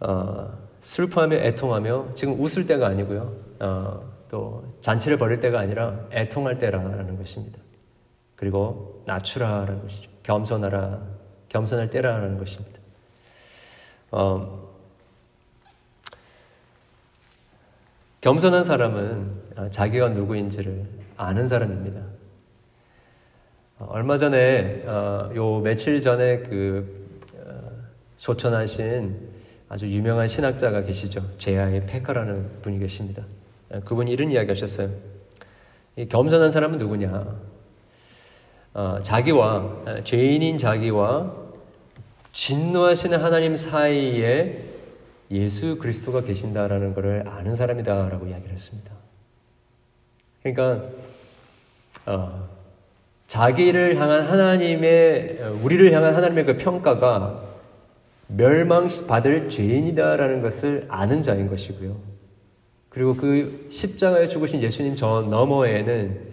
[0.00, 3.36] 어, 슬퍼하며 애통하며 지금 웃을 때가 아니고요.
[3.60, 7.58] 어, 또 잔치를 벌일 때가 아니라 애통할 때라는 것입니다.
[8.36, 10.08] 그리고 낮추라라는 것이죠.
[10.22, 11.00] 겸손하라.
[11.48, 12.78] 겸손할 때라는 것입니다.
[14.12, 14.70] 어,
[18.20, 20.84] 겸손한 사람은 자기가 누구인지를
[21.16, 22.00] 아는 사람입니다.
[23.80, 27.70] 어, 얼마 전에 어, 요 며칠 전에 그 어,
[28.16, 29.28] 소천하신
[29.68, 31.36] 아주 유명한 신학자가 계시죠.
[31.38, 33.24] 제아의 페카라는 분이 계십니다.
[33.84, 34.90] 그분이 이런 이야기 하셨어요.
[36.08, 37.40] 겸손한 사람은 누구냐?
[38.72, 41.32] 어, 자기와 죄인인 자기와
[42.32, 44.64] 진노하시는 하나님 사이에
[45.30, 48.90] 예수 그리스도가 계신다라는 것을 아는 사람이다라고 이야기를 했습니다.
[50.42, 50.88] 그러니까
[52.06, 52.48] 어,
[53.26, 57.42] 자기를 향한 하나님의 우리를 향한 하나님의 그 평가가
[58.28, 61.96] 멸망받을 죄인이다라는 것을 아는 자인 것이고요.
[62.90, 66.30] 그리고 그 십자가에 죽으신 예수님 저 너머에는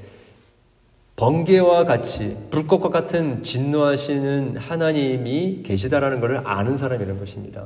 [1.15, 7.65] 번개와 같이 불꽃과 같은 진노하시는 하나님이 계시다라는 것을 아는 사람이라는 것입니다.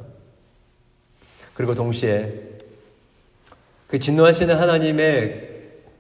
[1.54, 2.34] 그리고 동시에
[3.88, 5.50] 그 진노하시는 하나님의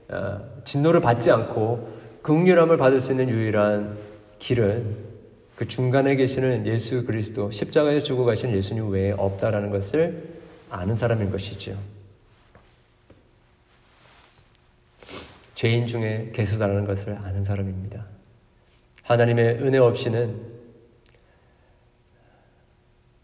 [0.09, 1.89] 아, 진노를 받지 않고
[2.21, 3.97] 극률함을 받을 수 있는 유일한
[4.39, 5.11] 길은
[5.55, 11.77] 그 중간에 계시는 예수 그리스도 십자가에 죽어 가신 예수님 외에 없다라는 것을 아는 사람인 것이죠.
[15.61, 18.03] 죄인 중에 개수다라는 것을 아는 사람입니다.
[19.03, 20.41] 하나님의 은혜 없이는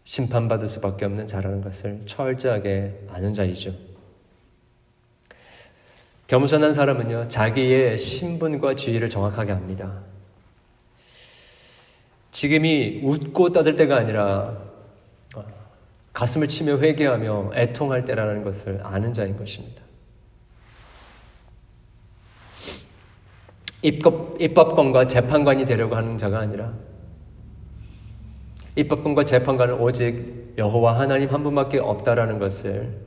[0.04, 3.74] 심판받을 수밖에 없는 자라는 것을 철저하게 아는 자이죠.
[6.28, 10.04] 겸손한 사람은요, 자기의 신분과 지위를 정확하게 압니다.
[12.30, 14.56] 지금이 웃고 떠들 때가 아니라
[15.34, 15.44] 어,
[16.12, 19.87] 가슴을 치며 회개하며 애통할 때라는 것을 아는 자인 것입니다.
[23.82, 26.72] 입법, 입법 권과 재판관이 되려고 하는 자가 아니라
[28.76, 33.06] 입법권과 재판관은 오직 여호와 하나님 한 분밖에 없다라는 것을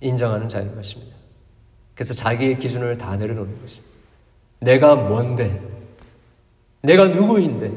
[0.00, 1.16] 인정하는 자인 것입니다.
[1.94, 3.94] 그래서 자기의 기준을 다 내려놓는 것입니다.
[4.60, 5.60] 내가 뭔데?
[6.82, 7.72] 내가 누구인데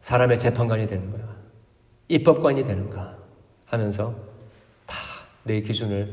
[0.00, 1.22] 사람의 재판관이 되는 거야.
[2.08, 3.16] 입법관이 되는가
[3.66, 4.14] 하면서
[4.86, 5.12] 다
[5.44, 6.12] 내 기준을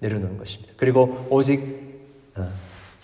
[0.00, 0.72] 내려놓는 것입니다.
[0.76, 1.60] 그리고 오직
[2.36, 2.50] 어,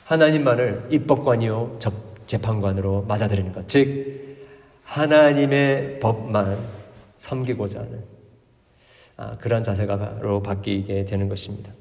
[0.05, 1.79] 하나님만을 입법관이요
[2.27, 3.69] 재판관으로 맞아들이는 것.
[3.69, 4.37] 즉
[4.85, 6.59] 하나님의 법만
[7.19, 8.05] 섬기고자 하는
[9.17, 11.73] 아, 그런 자세가로 바뀌게 되는 것입니다.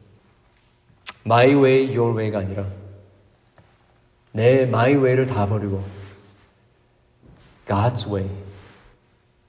[1.25, 2.65] My way, your way가 아니라
[4.31, 5.83] 내 my way를 다 버리고
[7.67, 8.29] God's way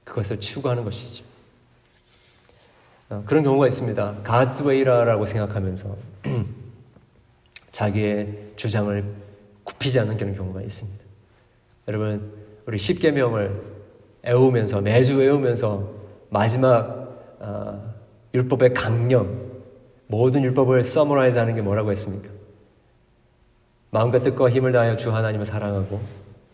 [0.03, 1.23] 그것을 추구하는 것이죠.
[3.09, 4.23] 어, 그런 경우가 있습니다.
[4.23, 5.95] God's way라고 생각하면서
[7.75, 9.03] 자기의 주장을
[9.65, 11.03] 굽히지 않는 그런 경우가 있습니다.
[11.89, 12.31] 여러분
[12.65, 13.61] 우리 십계명을
[14.23, 15.91] 외우면서 매주 외우면서
[16.29, 17.93] 마지막 어,
[18.33, 19.61] 율법의 강령
[20.07, 22.29] 모든 율법을 summarize 하는 게 뭐라고 했습니까?
[23.91, 25.99] 마음과 뜻과 힘을 다하여 주 하나님을 사랑하고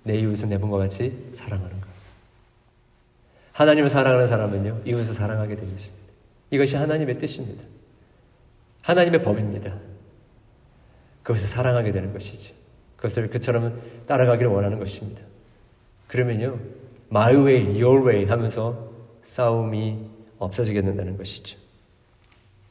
[0.02, 1.88] 내 이웃을 내 몸과 같이 사랑하는 것.
[3.52, 6.08] 하나님을 사랑하는 사람은요, 이웃을 사랑하게 되어 있습니다.
[6.50, 7.64] 이것이 하나님의 뜻입니다.
[8.82, 9.91] 하나님의 법입니다.
[11.24, 12.54] 그것을 사랑하게 되는 것이죠.
[12.98, 15.22] 그것을 그처럼 따라가기를 원하는 것입니다.
[16.08, 16.60] 그러면요,
[17.10, 18.92] my way, your way 하면서
[19.24, 19.98] 싸움이
[20.40, 21.58] 없어지게 된다는 것이죠.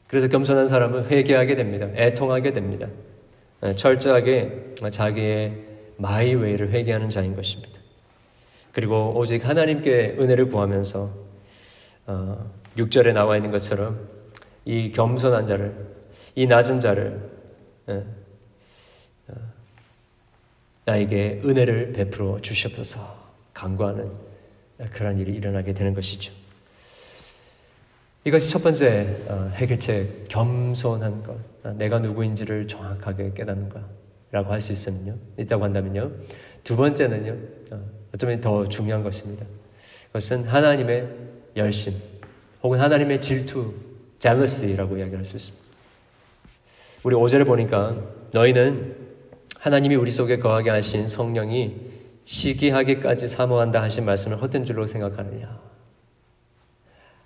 [0.07, 1.87] 그래서 겸손한 사람은 회개하게 됩니다.
[1.95, 2.87] 애통하게 됩니다.
[3.63, 5.53] 예, 철저하게 자기의
[5.97, 7.79] 마이웨이를 회개하는 자인 것입니다.
[8.73, 11.09] 그리고 오직 하나님께 은혜를 구하면서
[12.77, 14.07] 6절에 어, 나와 있는 것처럼
[14.65, 15.75] 이 겸손한 자를,
[16.35, 17.29] 이 낮은 자를
[17.89, 18.20] 예, 어,
[20.85, 23.21] 나에게 은혜를 베풀어 주시옵소서
[23.53, 24.11] 간구하는
[24.91, 26.33] 그런 일이 일어나게 되는 것이죠.
[28.23, 31.37] 이것이 첫 번째 어, 해결책 겸손한 것.
[31.63, 35.17] 아, 내가 누구인지를 정확하게 깨닫는 거라고 할 수 있으면요.
[35.37, 36.11] 있다고 한다면요.
[36.63, 37.37] 두 번째는요.
[37.71, 37.81] 어,
[38.13, 39.45] 어쩌면 더 중요한 것입니다.
[40.07, 41.09] 그것은 하나님의
[41.55, 41.93] 열심
[42.61, 43.73] 혹은 하나님의 질투,
[44.19, 45.65] jealousy라고 이야기할 수 있습니다.
[47.03, 47.97] 우리 5절을 보니까
[48.31, 48.95] 너희는
[49.61, 51.75] 하나님이 우리 속에 거하게 하신 성령이
[52.23, 55.61] 시기하기까지 사모한다 하신 말씀을 헛된 줄로 생각하느냐.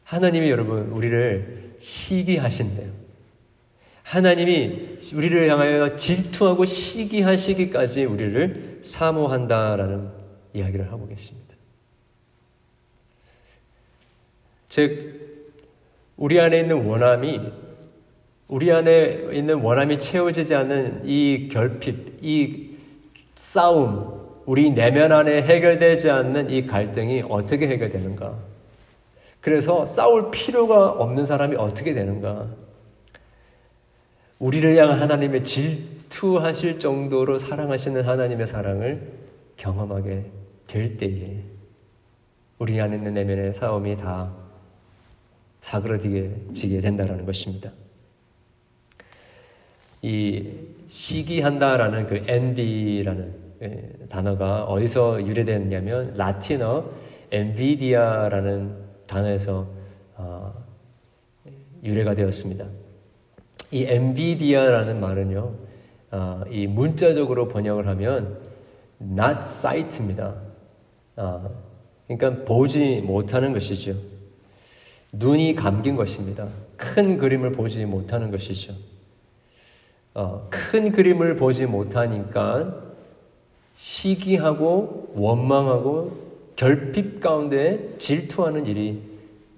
[0.03, 2.91] 하나님이 여러분 우리를 시기하신대요.
[4.03, 10.11] 하나님이 우리를 향하여 질투하고 시기하시기까지 우리를 사모한다라는
[10.53, 11.55] 이야기를 하고 계십니다.
[14.67, 15.53] 즉
[16.17, 17.39] 우리 안에 있는 원함이
[18.47, 22.75] 우리 안에 있는 원함이 채워지지 않는 이 결핍, 이
[23.35, 24.15] 싸움,
[24.45, 28.37] 우리 내면 안에 해결되지 않는 이 갈등이 어떻게 해결되는가?
[29.41, 32.47] 그래서 싸울 필요가 없는 사람이 어떻게 되는가?
[34.37, 39.13] 우리를 향한 하나님의 질투하실 정도로 사랑하시는 하나님의 사랑을
[39.57, 40.25] 경험하게
[40.67, 41.41] 될 때에
[42.59, 44.31] 우리 안에 있는 내면의 싸움이 다
[45.61, 47.71] 사그러지게 된다는 것입니다.
[50.05, 50.43] 이
[50.87, 53.33] 시기한다라는 그 envy라는
[53.63, 56.91] 예, 단어가 어디서 유래됐냐면 라틴어
[57.31, 58.75] 엔비디아라는
[59.07, 59.67] 단어에서
[60.15, 60.53] 어,
[61.83, 62.67] 유래가 되었습니다.
[63.71, 65.53] 이 엔비디아라는 말은요,
[66.11, 68.37] 어, 이 문자적으로 번역을 하면
[69.01, 70.35] not sight입니다.
[71.15, 71.49] 어,
[72.07, 73.95] 그러니까 보지 못하는 것이죠.
[75.13, 76.47] 눈이 감긴 것입니다.
[76.77, 78.75] 큰 그림을 보지 못하는 것이죠.
[80.15, 82.81] 어, 큰 그림을 보지 못하니까
[83.75, 89.03] 시기하고 원망하고 결핍 가운데 질투하는 일이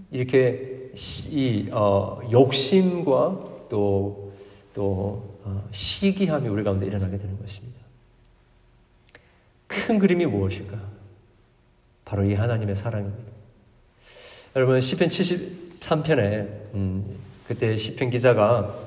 [0.10, 0.90] 이렇게
[1.30, 3.40] 이 어, 욕심과
[3.70, 4.34] 또,
[4.74, 7.78] 또 어, 시기함이 우리 가운데 일어나게 되는 것입니다.
[9.68, 10.76] 큰 그림이 무엇일까?
[12.04, 13.32] 바로 이 하나님의 사랑입니다.
[14.56, 17.06] 여러분 시편 73편에 음,
[17.48, 18.87] 그때 시편 기자가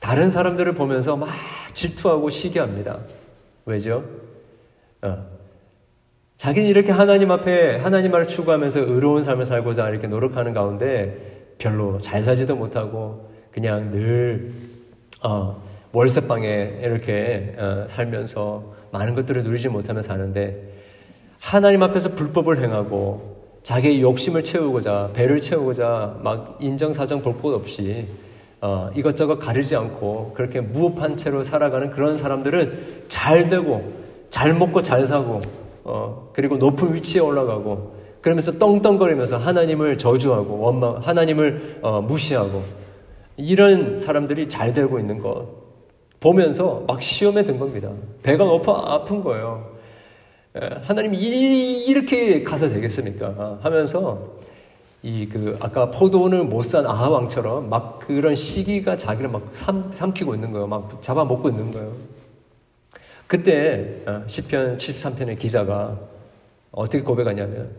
[0.00, 1.28] 다른 사람들을 보면서 막
[1.74, 2.98] 질투하고 시기합니다.
[3.64, 4.04] 왜죠?
[5.02, 5.26] 어.
[6.36, 12.22] 자기는 이렇게 하나님 앞에 하나님 말을 추구하면서 의로운 삶을 살고자 이렇게 노력하는 가운데 별로 잘
[12.22, 14.52] 살지도 못하고 그냥 늘
[15.24, 20.74] 어, 월세방에 이렇게 어, 살면서 많은 것들을 누리지 못하며 사는데
[21.40, 28.08] 하나님 앞에서 불법을 행하고 자기의 욕심을 채우고자 배를 채우고자 막 인정사정 볼 것 없이
[28.60, 33.92] 어, 이것저것 가리지 않고 그렇게 무업한 채로 살아가는 그런 사람들은 잘 되고
[34.30, 35.40] 잘 먹고 잘 사고
[35.84, 42.62] 어, 그리고 높은 위치에 올라가고 그러면서 떵떵거리면서 하나님을 저주하고 원망 하나님을 어, 무시하고
[43.36, 45.46] 이런 사람들이 잘 되고 있는 것
[46.18, 47.90] 보면서 막 시험에 든 겁니다.
[48.22, 49.76] 배가 너무 아픈 거예요.
[50.84, 51.18] 하나님이
[51.84, 53.58] 이렇게 가서 되겠습니까?
[53.60, 54.36] 하면서
[55.06, 60.34] 이 그 아까 포도원을 못 산 아하 왕처럼 막 그런 시기가 자기를 막 삼, 삼키고
[60.34, 60.66] 있는 거예요.
[60.66, 61.92] 막 잡아먹고 있는 거예요.
[63.28, 65.96] 그때 어, 시편 73편의 기자가
[66.72, 67.70] 어떻게 고백하냐면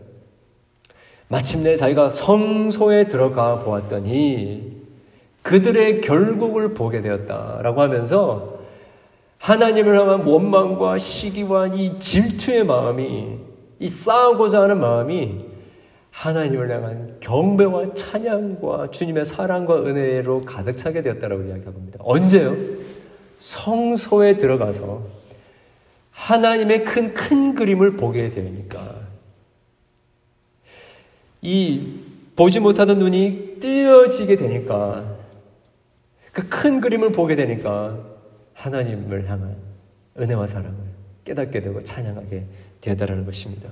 [1.28, 4.78] 마침내 자기가 성소에 들어가 보았더니
[5.42, 8.58] 그들의 결국을 보게 되었다라고 하면서
[9.38, 13.38] 하나님을 향한 원망과 시기와 이 질투의 마음이
[13.80, 15.57] 이 싸우고자 하는 마음이
[16.18, 22.00] 하나님을 향한 경배와 찬양과 주님의 사랑과 은혜로 가득 차게 되었다라고 이야기합니다.
[22.02, 22.56] 언제요?
[23.38, 25.06] 성소에 들어가서
[26.10, 28.96] 하나님의 큰, 큰 그림을 보게 되니까.
[31.40, 32.00] 이
[32.34, 35.16] 보지 못하던 눈이 뜨여지게 되니까
[36.32, 37.96] 그 큰 그림을 보게 되니까
[38.54, 39.56] 하나님을 향한
[40.18, 40.74] 은혜와 사랑을
[41.24, 42.44] 깨닫게 되고 찬양하게
[42.80, 43.68] 되다라는 것입니다.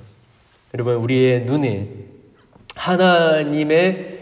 [0.75, 2.16] 여러분, 우리의 눈에
[2.77, 4.17] 하나님의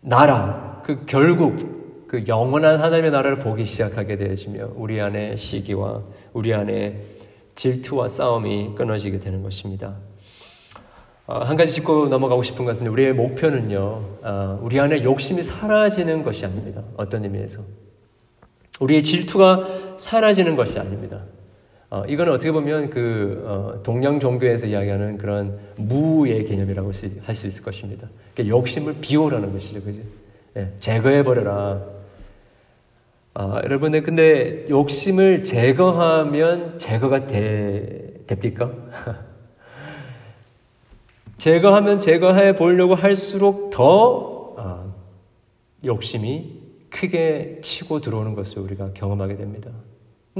[0.00, 7.02] 나라, 그 결국 그 영원한 하나님의 나라를 보기 시작하게 되어지며 우리 안에 시기와 우리 안에
[7.54, 9.98] 질투와 싸움이 끊어지게 되는 것입니다.
[11.26, 13.80] 어, 한 가지 짚고 넘어가고 싶은 것은 우리의 목표는요,
[14.22, 16.82] 어, 우리 안에 욕심이 사라지는 것이 아닙니다.
[16.96, 17.62] 어떤 의미에서.
[18.78, 21.22] 우리의 질투가 사라지는 것이 아닙니다.
[21.88, 26.90] 어, 이거는 어떻게 보면 그 어, 동양 종교에서 이야기하는 그런 무의 개념이라고
[27.22, 28.08] 할 수 있을 것입니다.
[28.34, 30.00] 그러니까 욕심을 비우라는 것이죠, 그죠?
[30.56, 31.82] 예, 제거해 버려라.
[33.34, 38.72] 아, 여러분들 근데 욕심을 제거하면 제거가 되, 됩니까?
[41.38, 44.84] 제거하면 제거해 보려고 할수록 더 아,
[45.84, 49.70] 욕심이 크게 치고 들어오는 것을 우리가 경험하게 됩니다.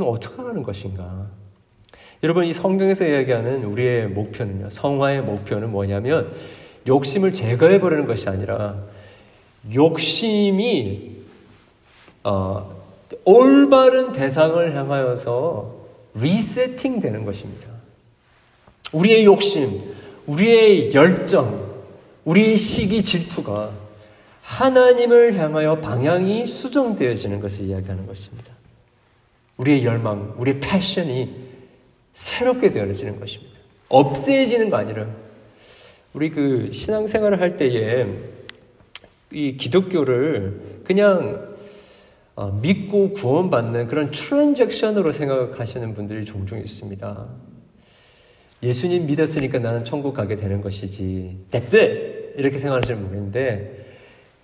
[0.05, 1.27] 어떻게 하는 것인가?
[2.23, 6.33] 여러분, 이 성경에서 이야기하는 우리의 목표는요, 성화의 목표는 뭐냐면,
[6.87, 8.77] 욕심을 제거해 버리는 것이 아니라,
[9.75, 11.17] 욕심이,
[12.25, 12.77] 어,
[13.25, 15.75] 올바른 대상을 향하여서
[16.15, 17.69] 리세팅 되는 것입니다.
[18.93, 19.95] 우리의 욕심,
[20.27, 21.67] 우리의 열정,
[22.25, 23.71] 우리의 시기 질투가
[24.43, 28.56] 하나님을 향하여 방향이 수정되어지는 것을 이야기하는 것입니다.
[29.57, 31.47] 우리의 열망, 우리의 패션이
[32.13, 33.57] 새롭게 되어지는 것입니다.
[33.89, 35.07] 없애지는 거 아니라
[36.13, 38.07] 우리 그 신앙생활을 할 때에
[39.33, 41.57] 이 기독교를 그냥
[42.35, 47.29] 어, 믿고 구원받는 그런 트랜잭션으로 생각하시는 분들이 종종 있습니다.
[48.63, 51.47] 예수님 믿었으니까 나는 천국 가게 되는 것이지.
[51.51, 52.35] That's it!
[52.37, 53.87] 이렇게 생각하시는 분인데,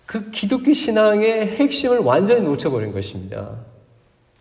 [0.07, 3.59] 그 기독교 신앙의 핵심을 완전히 놓쳐버린 것입니다.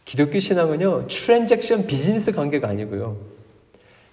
[0.06, 3.18] 기독교 신앙은요, 트랜잭션 비즈니스 관계가 아니고요.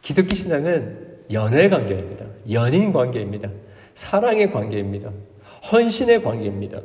[0.03, 2.25] 기독교 신앙은 연애 관계입니다.
[2.51, 3.51] 연인 관계입니다.
[3.95, 5.11] 사랑의 관계입니다.
[5.71, 6.81] 헌신의 관계입니다.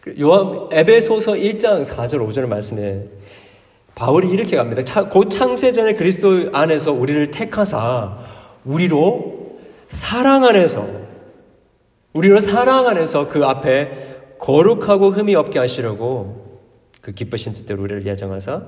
[0.00, 3.06] 그 요한 에베소서 1장 4절 5절 말씀에
[3.94, 4.82] 바울이 이렇게 갑니다.
[5.08, 8.18] 곧 창세 전에 그리스도 안에서 우리를 택하사
[8.64, 10.88] 우리로 사랑 안에서
[12.12, 16.41] 우리로 사랑 안에서 그 앞에 거룩하고 흠이 없게 하시려고
[17.02, 18.62] 그 기쁘신 뜻대로 우리를 예정하사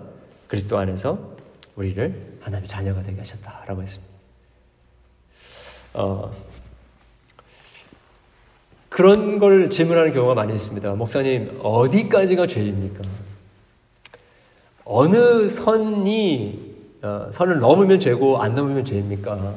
[0.49, 1.37] 그리스도 안에서
[1.77, 4.15] 우리를 하나님의 자녀가 되게 하셨다라고 했습니다.
[5.95, 6.31] 어,
[8.89, 10.95] 그런 걸 질문하는 경우가 많이 있습니다.
[10.95, 13.03] 목사님, 어디까지가 죄입니까?
[14.85, 19.55] 어느 선이, 어, 선을 넘으면 죄고 안 넘으면 죄입니까?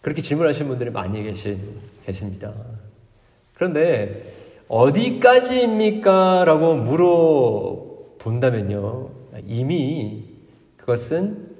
[0.00, 1.58] 그렇게 질문하시는 분들이 많이 계시,
[2.04, 2.52] 계십니다.
[3.54, 4.41] 그런데
[4.72, 6.44] 어디까지입니까?
[6.46, 6.74] 라고
[8.16, 9.10] 물어본다면요.
[9.46, 10.24] 이미
[10.78, 11.52] 그것은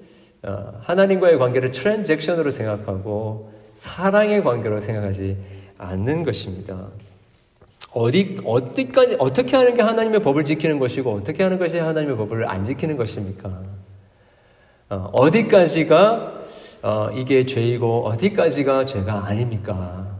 [0.42, 5.36] 어, 하나님과의 관계를 트랜잭션으로 생각하고 사랑의 관계로 생각하지
[5.76, 6.88] 않는 것입니다.
[7.92, 12.64] 어디 어디까지 어떻게 하는 게 하나님의 법을 지키는 것이고 어떻게 하는 것이 하나님의 법을 안
[12.64, 13.62] 지키는 것입니까?
[14.88, 16.32] 어, 디까지가
[16.82, 20.11] 어, 이게 죄이고 어디까지가 죄가 아닙니까?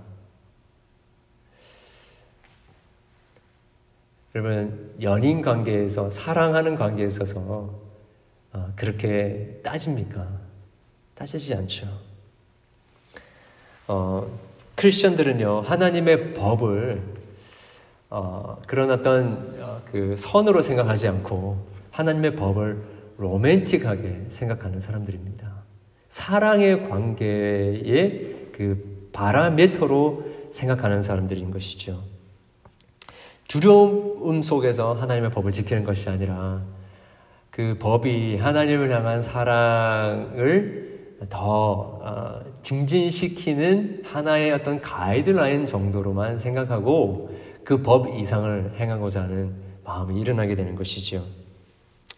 [4.34, 7.82] 여러분 연인 관계에서 사랑하는 관계에 있어서
[8.52, 10.26] 어, 그렇게 따집니까?
[11.14, 11.86] 따지지 않죠.
[13.88, 14.26] 어,
[14.74, 17.02] 크리스천들은요 하나님의 법을
[18.08, 22.82] 어, 그런 어떤 어, 그 선으로 생각하지 않고 하나님의 법을
[23.18, 25.62] 로맨틱하게 생각하는 사람들입니다.
[26.08, 32.11] 사랑의 관계의 그 바라메터로 생각하는 사람들인 것이죠.
[33.53, 36.62] 두려움 속에서 하나님의 법을 지키는 것이 아니라
[37.50, 47.30] 그 법이 하나님을 향한 사랑을 더 어, 증진시키는 하나의 어떤 가이드라인 정도로만 생각하고
[47.62, 51.22] 그 법 이상을 행하고자 하는 마음이 일어나게 되는 것이지요.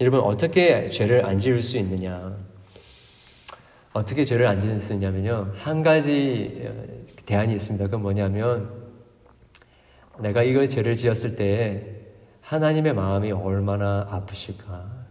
[0.01, 2.37] 여러분 어떻게 죄를 안 지을 수 있느냐?
[3.93, 6.85] 어떻게 죄를 안 지을 수 있냐면요 한 가지 어,
[7.27, 7.87] 대안이 있습니다.
[7.87, 8.84] 그건 뭐냐면
[10.21, 11.87] 내가 이걸 죄를 지었을 때
[12.41, 15.05] 하나님의 마음이 얼마나 아프실까?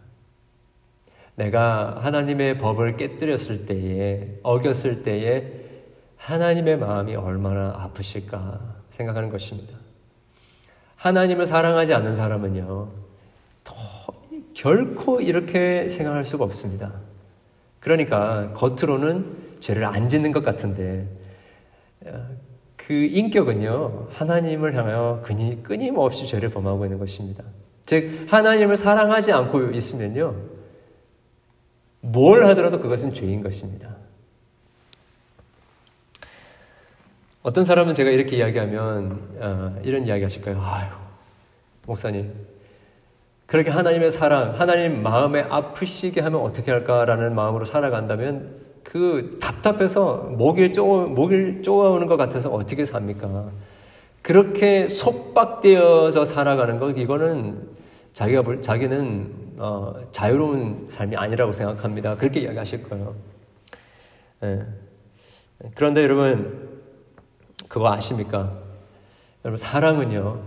[1.36, 5.64] 내가 하나님의 법을 깨뜨렸을 때에, 어겼을 때에
[6.16, 9.76] 하나님의 마음이 얼마나 아프실까 생각하는 것입니다.
[10.96, 12.88] 하나님을 사랑하지 않는 사람은요,
[14.54, 16.92] 결코 이렇게 생각할 수가 없습니다.
[17.80, 21.08] 그러니까 겉으로는 죄를 안 짓는 것 같은데,
[22.86, 25.22] 그 인격은요, 하나님을 향하여
[25.62, 27.42] 끊임없이 죄를 범하고 있는 것입니다.
[27.86, 30.34] 즉, 하나님을 사랑하지 않고 있으면요,
[32.00, 33.96] 뭘 하더라도 그것은 죄인 것입니다.
[37.42, 40.60] 어떤 사람은 제가 이렇게 이야기하면 어, 이런 이야기 하실 거예요.
[40.62, 40.88] 아유,
[41.86, 42.32] 목사님.
[43.46, 50.84] 그렇게 하나님의 사랑, 하나님 마음에 아프시게 하면 어떻게 할까라는 마음으로 살아간다면 그 답답해서 목일 쪼,
[51.08, 53.50] 목일 쪼아오는 것 같아서 어떻게 삽니까?
[54.22, 57.68] 그렇게 속박되어서 살아가는 거, 이거는
[58.12, 62.16] 자기가, 자기는 어, 자유로운 삶이 아니라고 생각합니다.
[62.16, 63.14] 그렇게 이야기하실 거예요.
[64.44, 64.62] 예.
[65.74, 66.80] 그런데 여러분,
[67.68, 68.52] 그거 아십니까?
[69.44, 70.40] 여러분, 사랑은요,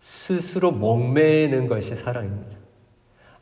[0.00, 2.56] 스스로 목매는 것이 사랑입니다.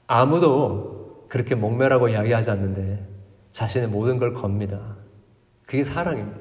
[0.06, 3.17] 아무도 그렇게 목매라고 이야기하지 않는데
[3.58, 4.78] 자신의 모든 걸 겁니다.
[5.66, 6.38] 그게 사랑입니다.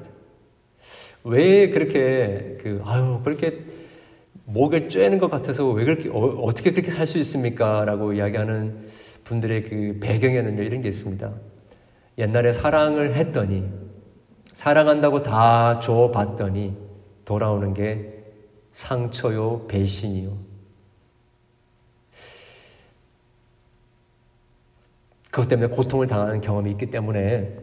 [1.24, 3.64] 왜 그렇게, 그, 아유, 그렇게
[4.44, 7.84] 목을 쬐는 것 같아서 왜 그렇게 어, 떻게 그렇게 살 수 있습니까?
[7.84, 8.86] 라고 이야기하는
[9.24, 11.28] 분들의 그 배경에는요 이런 게 있습니다.
[12.18, 13.68] 옛날에 사랑을 했더니
[14.52, 16.76] 사랑한다고 다 줘봤더니
[17.24, 18.14] 돌아오는 게
[18.70, 20.47] 상처요 배신이요.
[25.30, 27.56] 그것 때문에 고통을 당하는 경험이 있기 때문에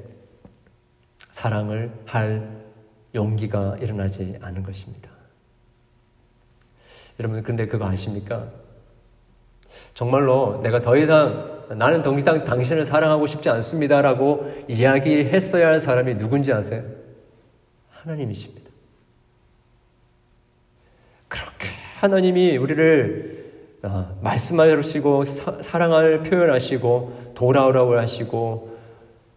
[1.29, 2.65] 사랑을 할
[3.13, 5.09] 용기가 일어나지 않은 것입니다.
[7.19, 8.49] 여러분, 근데 그거 아십니까?
[9.93, 16.53] 정말로 내가 더 이상 나는 더 이상 당신을 사랑하고 싶지 않습니다라고 이야기했어야 할 사람이 누군지
[16.53, 16.83] 아세요?
[17.89, 18.69] 하나님이십니다.
[21.27, 23.34] 그렇게 하나님이 우리를 어,
[24.21, 28.75] 말씀하시고 사랑을 표현하시고 돌아오라고 하시고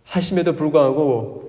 [0.04, 1.48] 하심에도 불구하고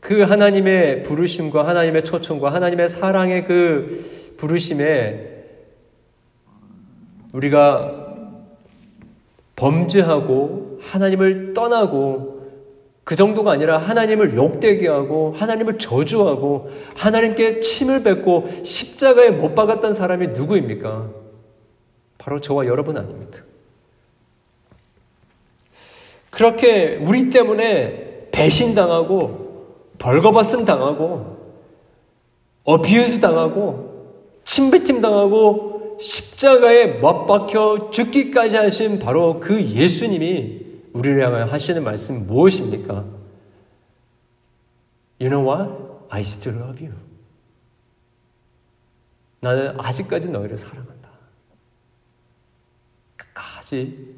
[0.00, 5.38] 그 하나님의 부르심과 하나님의 초청과 하나님의 사랑의 그 부르심에
[7.32, 8.06] 우리가
[9.56, 12.38] 범죄하고 하나님을 떠나고
[13.02, 20.28] 그 정도가 아니라 하나님을 욕되게 하고 하나님을 저주하고 하나님께 침을 뱉고 십자가에 못 박았던 사람이
[20.28, 21.08] 누구입니까?
[22.18, 23.38] 바로 저와 여러분 아닙니까?
[26.30, 31.38] 그렇게 우리 때문에 배신당하고 벌거벗음 당하고
[32.64, 33.88] 어뷰즈 당하고
[34.44, 43.04] 침뱉임 당하고 십자가에 못 박혀 죽기까지 하신 바로 그 예수님이 우리를 향하여 하시는 말씀 무엇입니까?
[45.20, 45.72] You know what?
[46.10, 46.94] I still love you.
[49.40, 50.97] 나는 아직까지 너희를 사랑한다.
[53.68, 54.16] 끝까지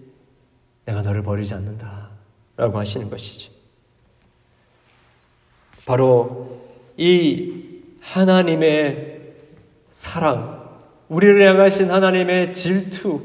[0.85, 2.11] 내가 너를 버리지 않는다.
[2.57, 3.51] 라고 하시는 것이지.
[5.87, 6.61] 바로
[6.97, 9.35] 이 하나님의
[9.91, 10.79] 사랑,
[11.09, 13.23] 우리를 향하신 하나님의 질투,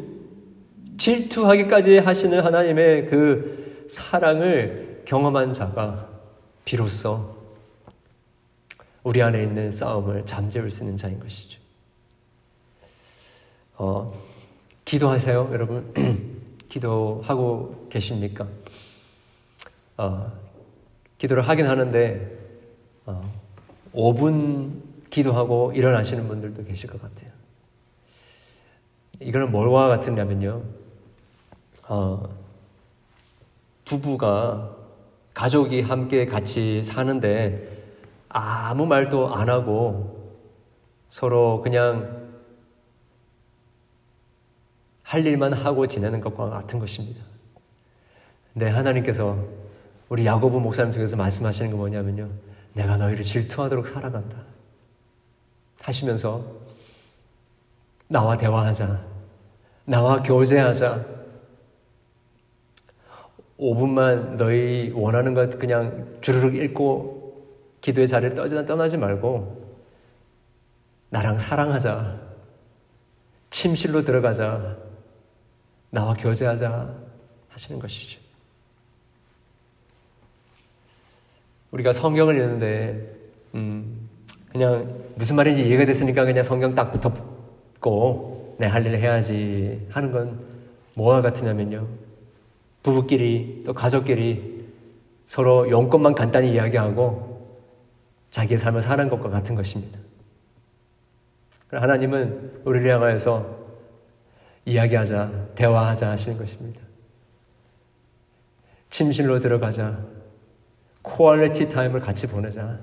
[0.97, 6.09] 질투하기까지 하시는 하나님의 그 사랑을 경험한 자가
[6.63, 7.35] 비로소
[9.03, 11.59] 우리 안에 있는 싸움을 잠재울 수 있는 자인 것이죠.
[13.77, 14.13] 어,
[14.85, 15.91] 기도하세요, 여러분.
[16.69, 18.47] 기도하고 계십니까?
[19.97, 20.31] 어,
[21.17, 22.37] 기도를 하긴 하는데
[23.07, 23.33] 어,
[23.93, 27.31] 5분 기도하고 일어나시는 분들도 계실 것 같아요.
[29.19, 30.61] 이거는 뭘와 같으냐면요.
[31.87, 32.29] 어,
[33.85, 34.75] 부부가
[35.33, 37.83] 가족이 함께 같이 사는데
[38.29, 40.35] 아무 말도 안 하고
[41.09, 42.24] 서로 그냥
[45.05, 47.23] 할 일만 하고 지내는 것과 같은 것입니다.
[48.53, 49.37] 근데 하나님께서
[50.09, 52.27] 우리 야고보 목사님 통해서 말씀하시는 거 뭐냐면요.
[52.73, 54.35] 내가 너희를 질투하도록 사랑한다.
[55.79, 56.43] 하시면서
[58.07, 58.99] 나와 대화하자.
[59.85, 61.05] 나와 교제하자.
[63.59, 67.45] 5분만 너희 원하는 것 그냥 주르륵 읽고
[67.81, 69.77] 기도의 자리를 떠나, 떠나지 말고
[71.09, 72.19] 나랑 사랑하자.
[73.51, 74.84] 침실로 들어가자.
[75.95, 76.93] 나와 교제하자.
[77.47, 78.19] 하시는 것이죠.
[81.71, 83.15] 우리가 성경을 읽는데,
[83.53, 84.09] 음,
[84.51, 90.39] 그냥 무슨 말인지 이해가 됐으니까 그냥 성경 딱 덮고 내 할 일을 해야지 하는 건
[90.95, 91.87] 뭐와 같으냐면요.
[92.83, 94.65] 부부끼리 또 가족끼리
[95.27, 97.55] 서로 용건만 간단히 이야기하고
[98.31, 99.97] 자기의 삶을 사는 것과 같은 것입니다.
[101.71, 103.54] 하나님은 우리를 향하여서
[104.65, 106.81] 이야기하자, 대화하자 하시는 것입니다.
[108.89, 109.99] 침실로 들어가자.
[111.03, 112.79] quality time을 같이 보내자.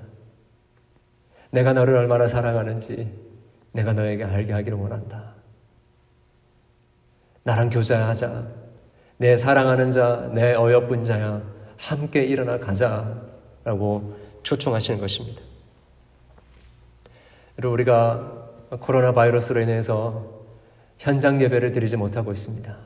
[1.51, 3.11] 내가 너를 얼마나 사랑하는지
[3.73, 5.33] 내가 너에게 알게 하기를 원한다.
[7.43, 8.47] 나랑 교제하자.
[9.17, 11.41] 내 사랑하는 자, 내 어여쁜 자야.
[11.77, 13.21] 함께 일어나 가자.
[13.65, 15.41] 라고 초청하시는 것입니다.
[17.55, 20.32] 그리고 우리가 코로나 바이러스로 인해서
[21.03, 22.77] 현장 예배를 드리지 못하고 있습니다.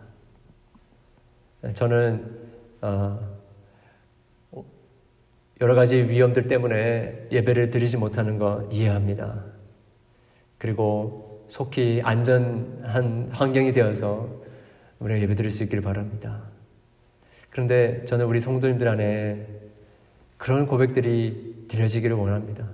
[1.75, 2.25] 저는
[2.81, 3.37] 어,
[5.61, 9.43] 여러 가지 위험들 때문에 예배를 드리지 못하는 거 이해합니다.
[10.57, 14.27] 그리고 속히 안전한 환경이 되어서
[14.97, 16.41] 우리가 예배 드릴 수 있기를 바랍니다.
[17.51, 19.47] 그런데 저는 우리 성도님들 안에
[20.37, 22.67] 그런 고백들이 드려지기를 원합니다.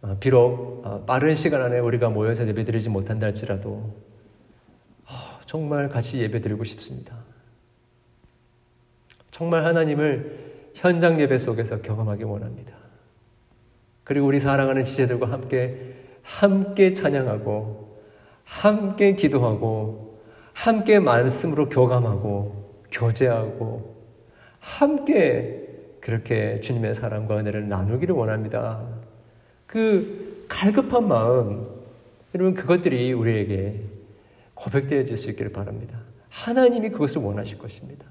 [0.00, 4.13] 어, 비록 어, 빠른 시간 안에 우리가 모여서 예배 드리지 못한다 할지라도 어,
[5.46, 7.16] 정말 같이 예배 드리고 싶습니다.
[9.30, 12.72] 정말 하나님을 현장 예배 속에서 경험하기 원합니다.
[14.04, 17.98] 그리고 우리 사랑하는 지체들과 함께 함께 찬양하고
[18.44, 20.20] 함께 기도하고
[20.52, 23.94] 함께 말씀으로 교감하고 교제하고
[24.60, 25.64] 함께
[26.00, 28.86] 그렇게 주님의 사랑과 은혜를 나누기를 원합니다.
[29.66, 31.66] 그 갈급한 마음,
[32.34, 33.80] 여러분 그것들이 우리에게
[34.54, 36.00] 고백되어질 수 있기를 바랍니다.
[36.28, 38.06] 하나님이 그것을 원하실 것입니다.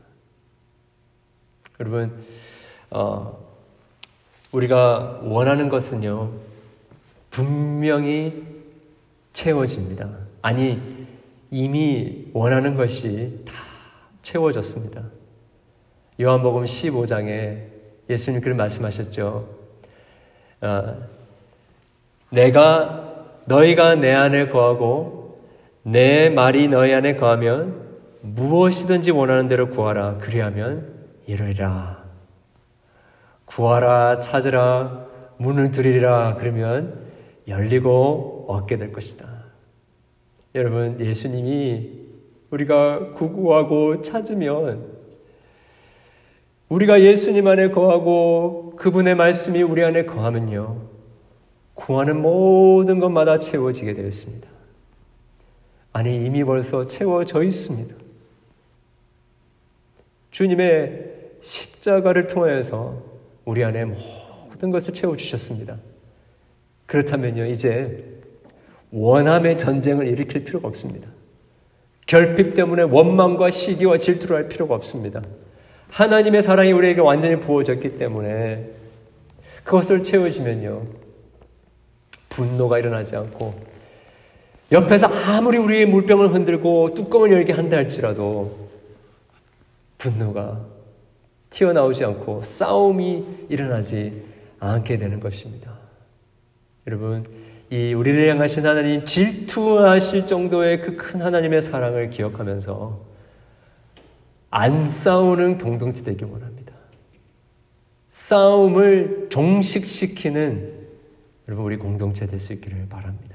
[1.80, 2.24] 여러분
[2.90, 3.44] 어,
[4.52, 6.32] 우리가 원하는 것은요,
[7.32, 8.46] 분명히
[9.34, 10.10] 채워집니다.
[10.44, 11.08] 아니,
[11.50, 13.54] 이미 원하는 것이 다
[14.22, 15.06] 채워졌습니다.
[16.22, 17.64] 요한복음 15장에
[18.10, 19.50] 예수님 그를 말씀하셨죠.
[20.62, 21.04] 어,
[22.30, 25.23] 내가 너희가 내 안에 거하고
[25.84, 27.84] 내 말이 너희 안에 거하면
[28.22, 30.18] 무엇이든지 원하는 대로 구하라.
[30.20, 30.94] 그리하면
[31.26, 32.04] 이르리라.
[33.46, 35.06] 구하라 찾으라
[35.38, 37.02] 문을 두리라 그러면
[37.48, 39.28] 열리고 얻게 될 것이다.
[40.56, 42.04] 여러분 예수님이
[42.50, 44.94] 우리가 구구하고 찾으면
[46.70, 50.82] 우리가 예수님 안에 거하고 그분의 말씀이 우리 안에 거하면요
[51.74, 54.53] 구하는 모든 것마다 채워지게 되었습니다.
[55.94, 57.96] 아니 이미 벌써 채워져 있습니다.
[60.32, 63.04] 주님의 십자가를 통하여서
[63.46, 65.78] 우리 안에 모든 것을 채워주셨습니다.
[66.88, 68.04] 그렇다면요, 이제
[68.92, 71.08] 원함의 전쟁을 일으킬 필요가 없습니다.
[72.08, 75.22] 결핍 때문에 원망과 시기와 질투를 할 필요가 없습니다.
[75.90, 78.68] 하나님의 사랑이 우리에게 완전히 부어졌기 때문에
[79.64, 80.88] 그것을 채워지면요.
[82.30, 83.73] 분노가 일어나지 않고
[84.74, 88.70] 옆에서 아무리 우리의 물병을 흔들고 뚜껑을 열게 한다 할지라도
[89.98, 90.66] 분노가
[91.52, 94.24] 튀어나오지 않고 싸움이 일어나지
[94.60, 95.78] 않게 되는 것입니다.
[96.88, 97.26] 여러분,
[97.70, 103.00] 이 우리를 향하신 하나님 질투하실 정도의 그 큰 하나님의 사랑을 기억하면서
[104.50, 106.74] 안 싸우는 공동체 되길 원합니다.
[108.10, 110.74] 싸움을 종식시키는
[111.48, 113.33] 여러분 우리 공동체 될 수 있기를 바랍니다.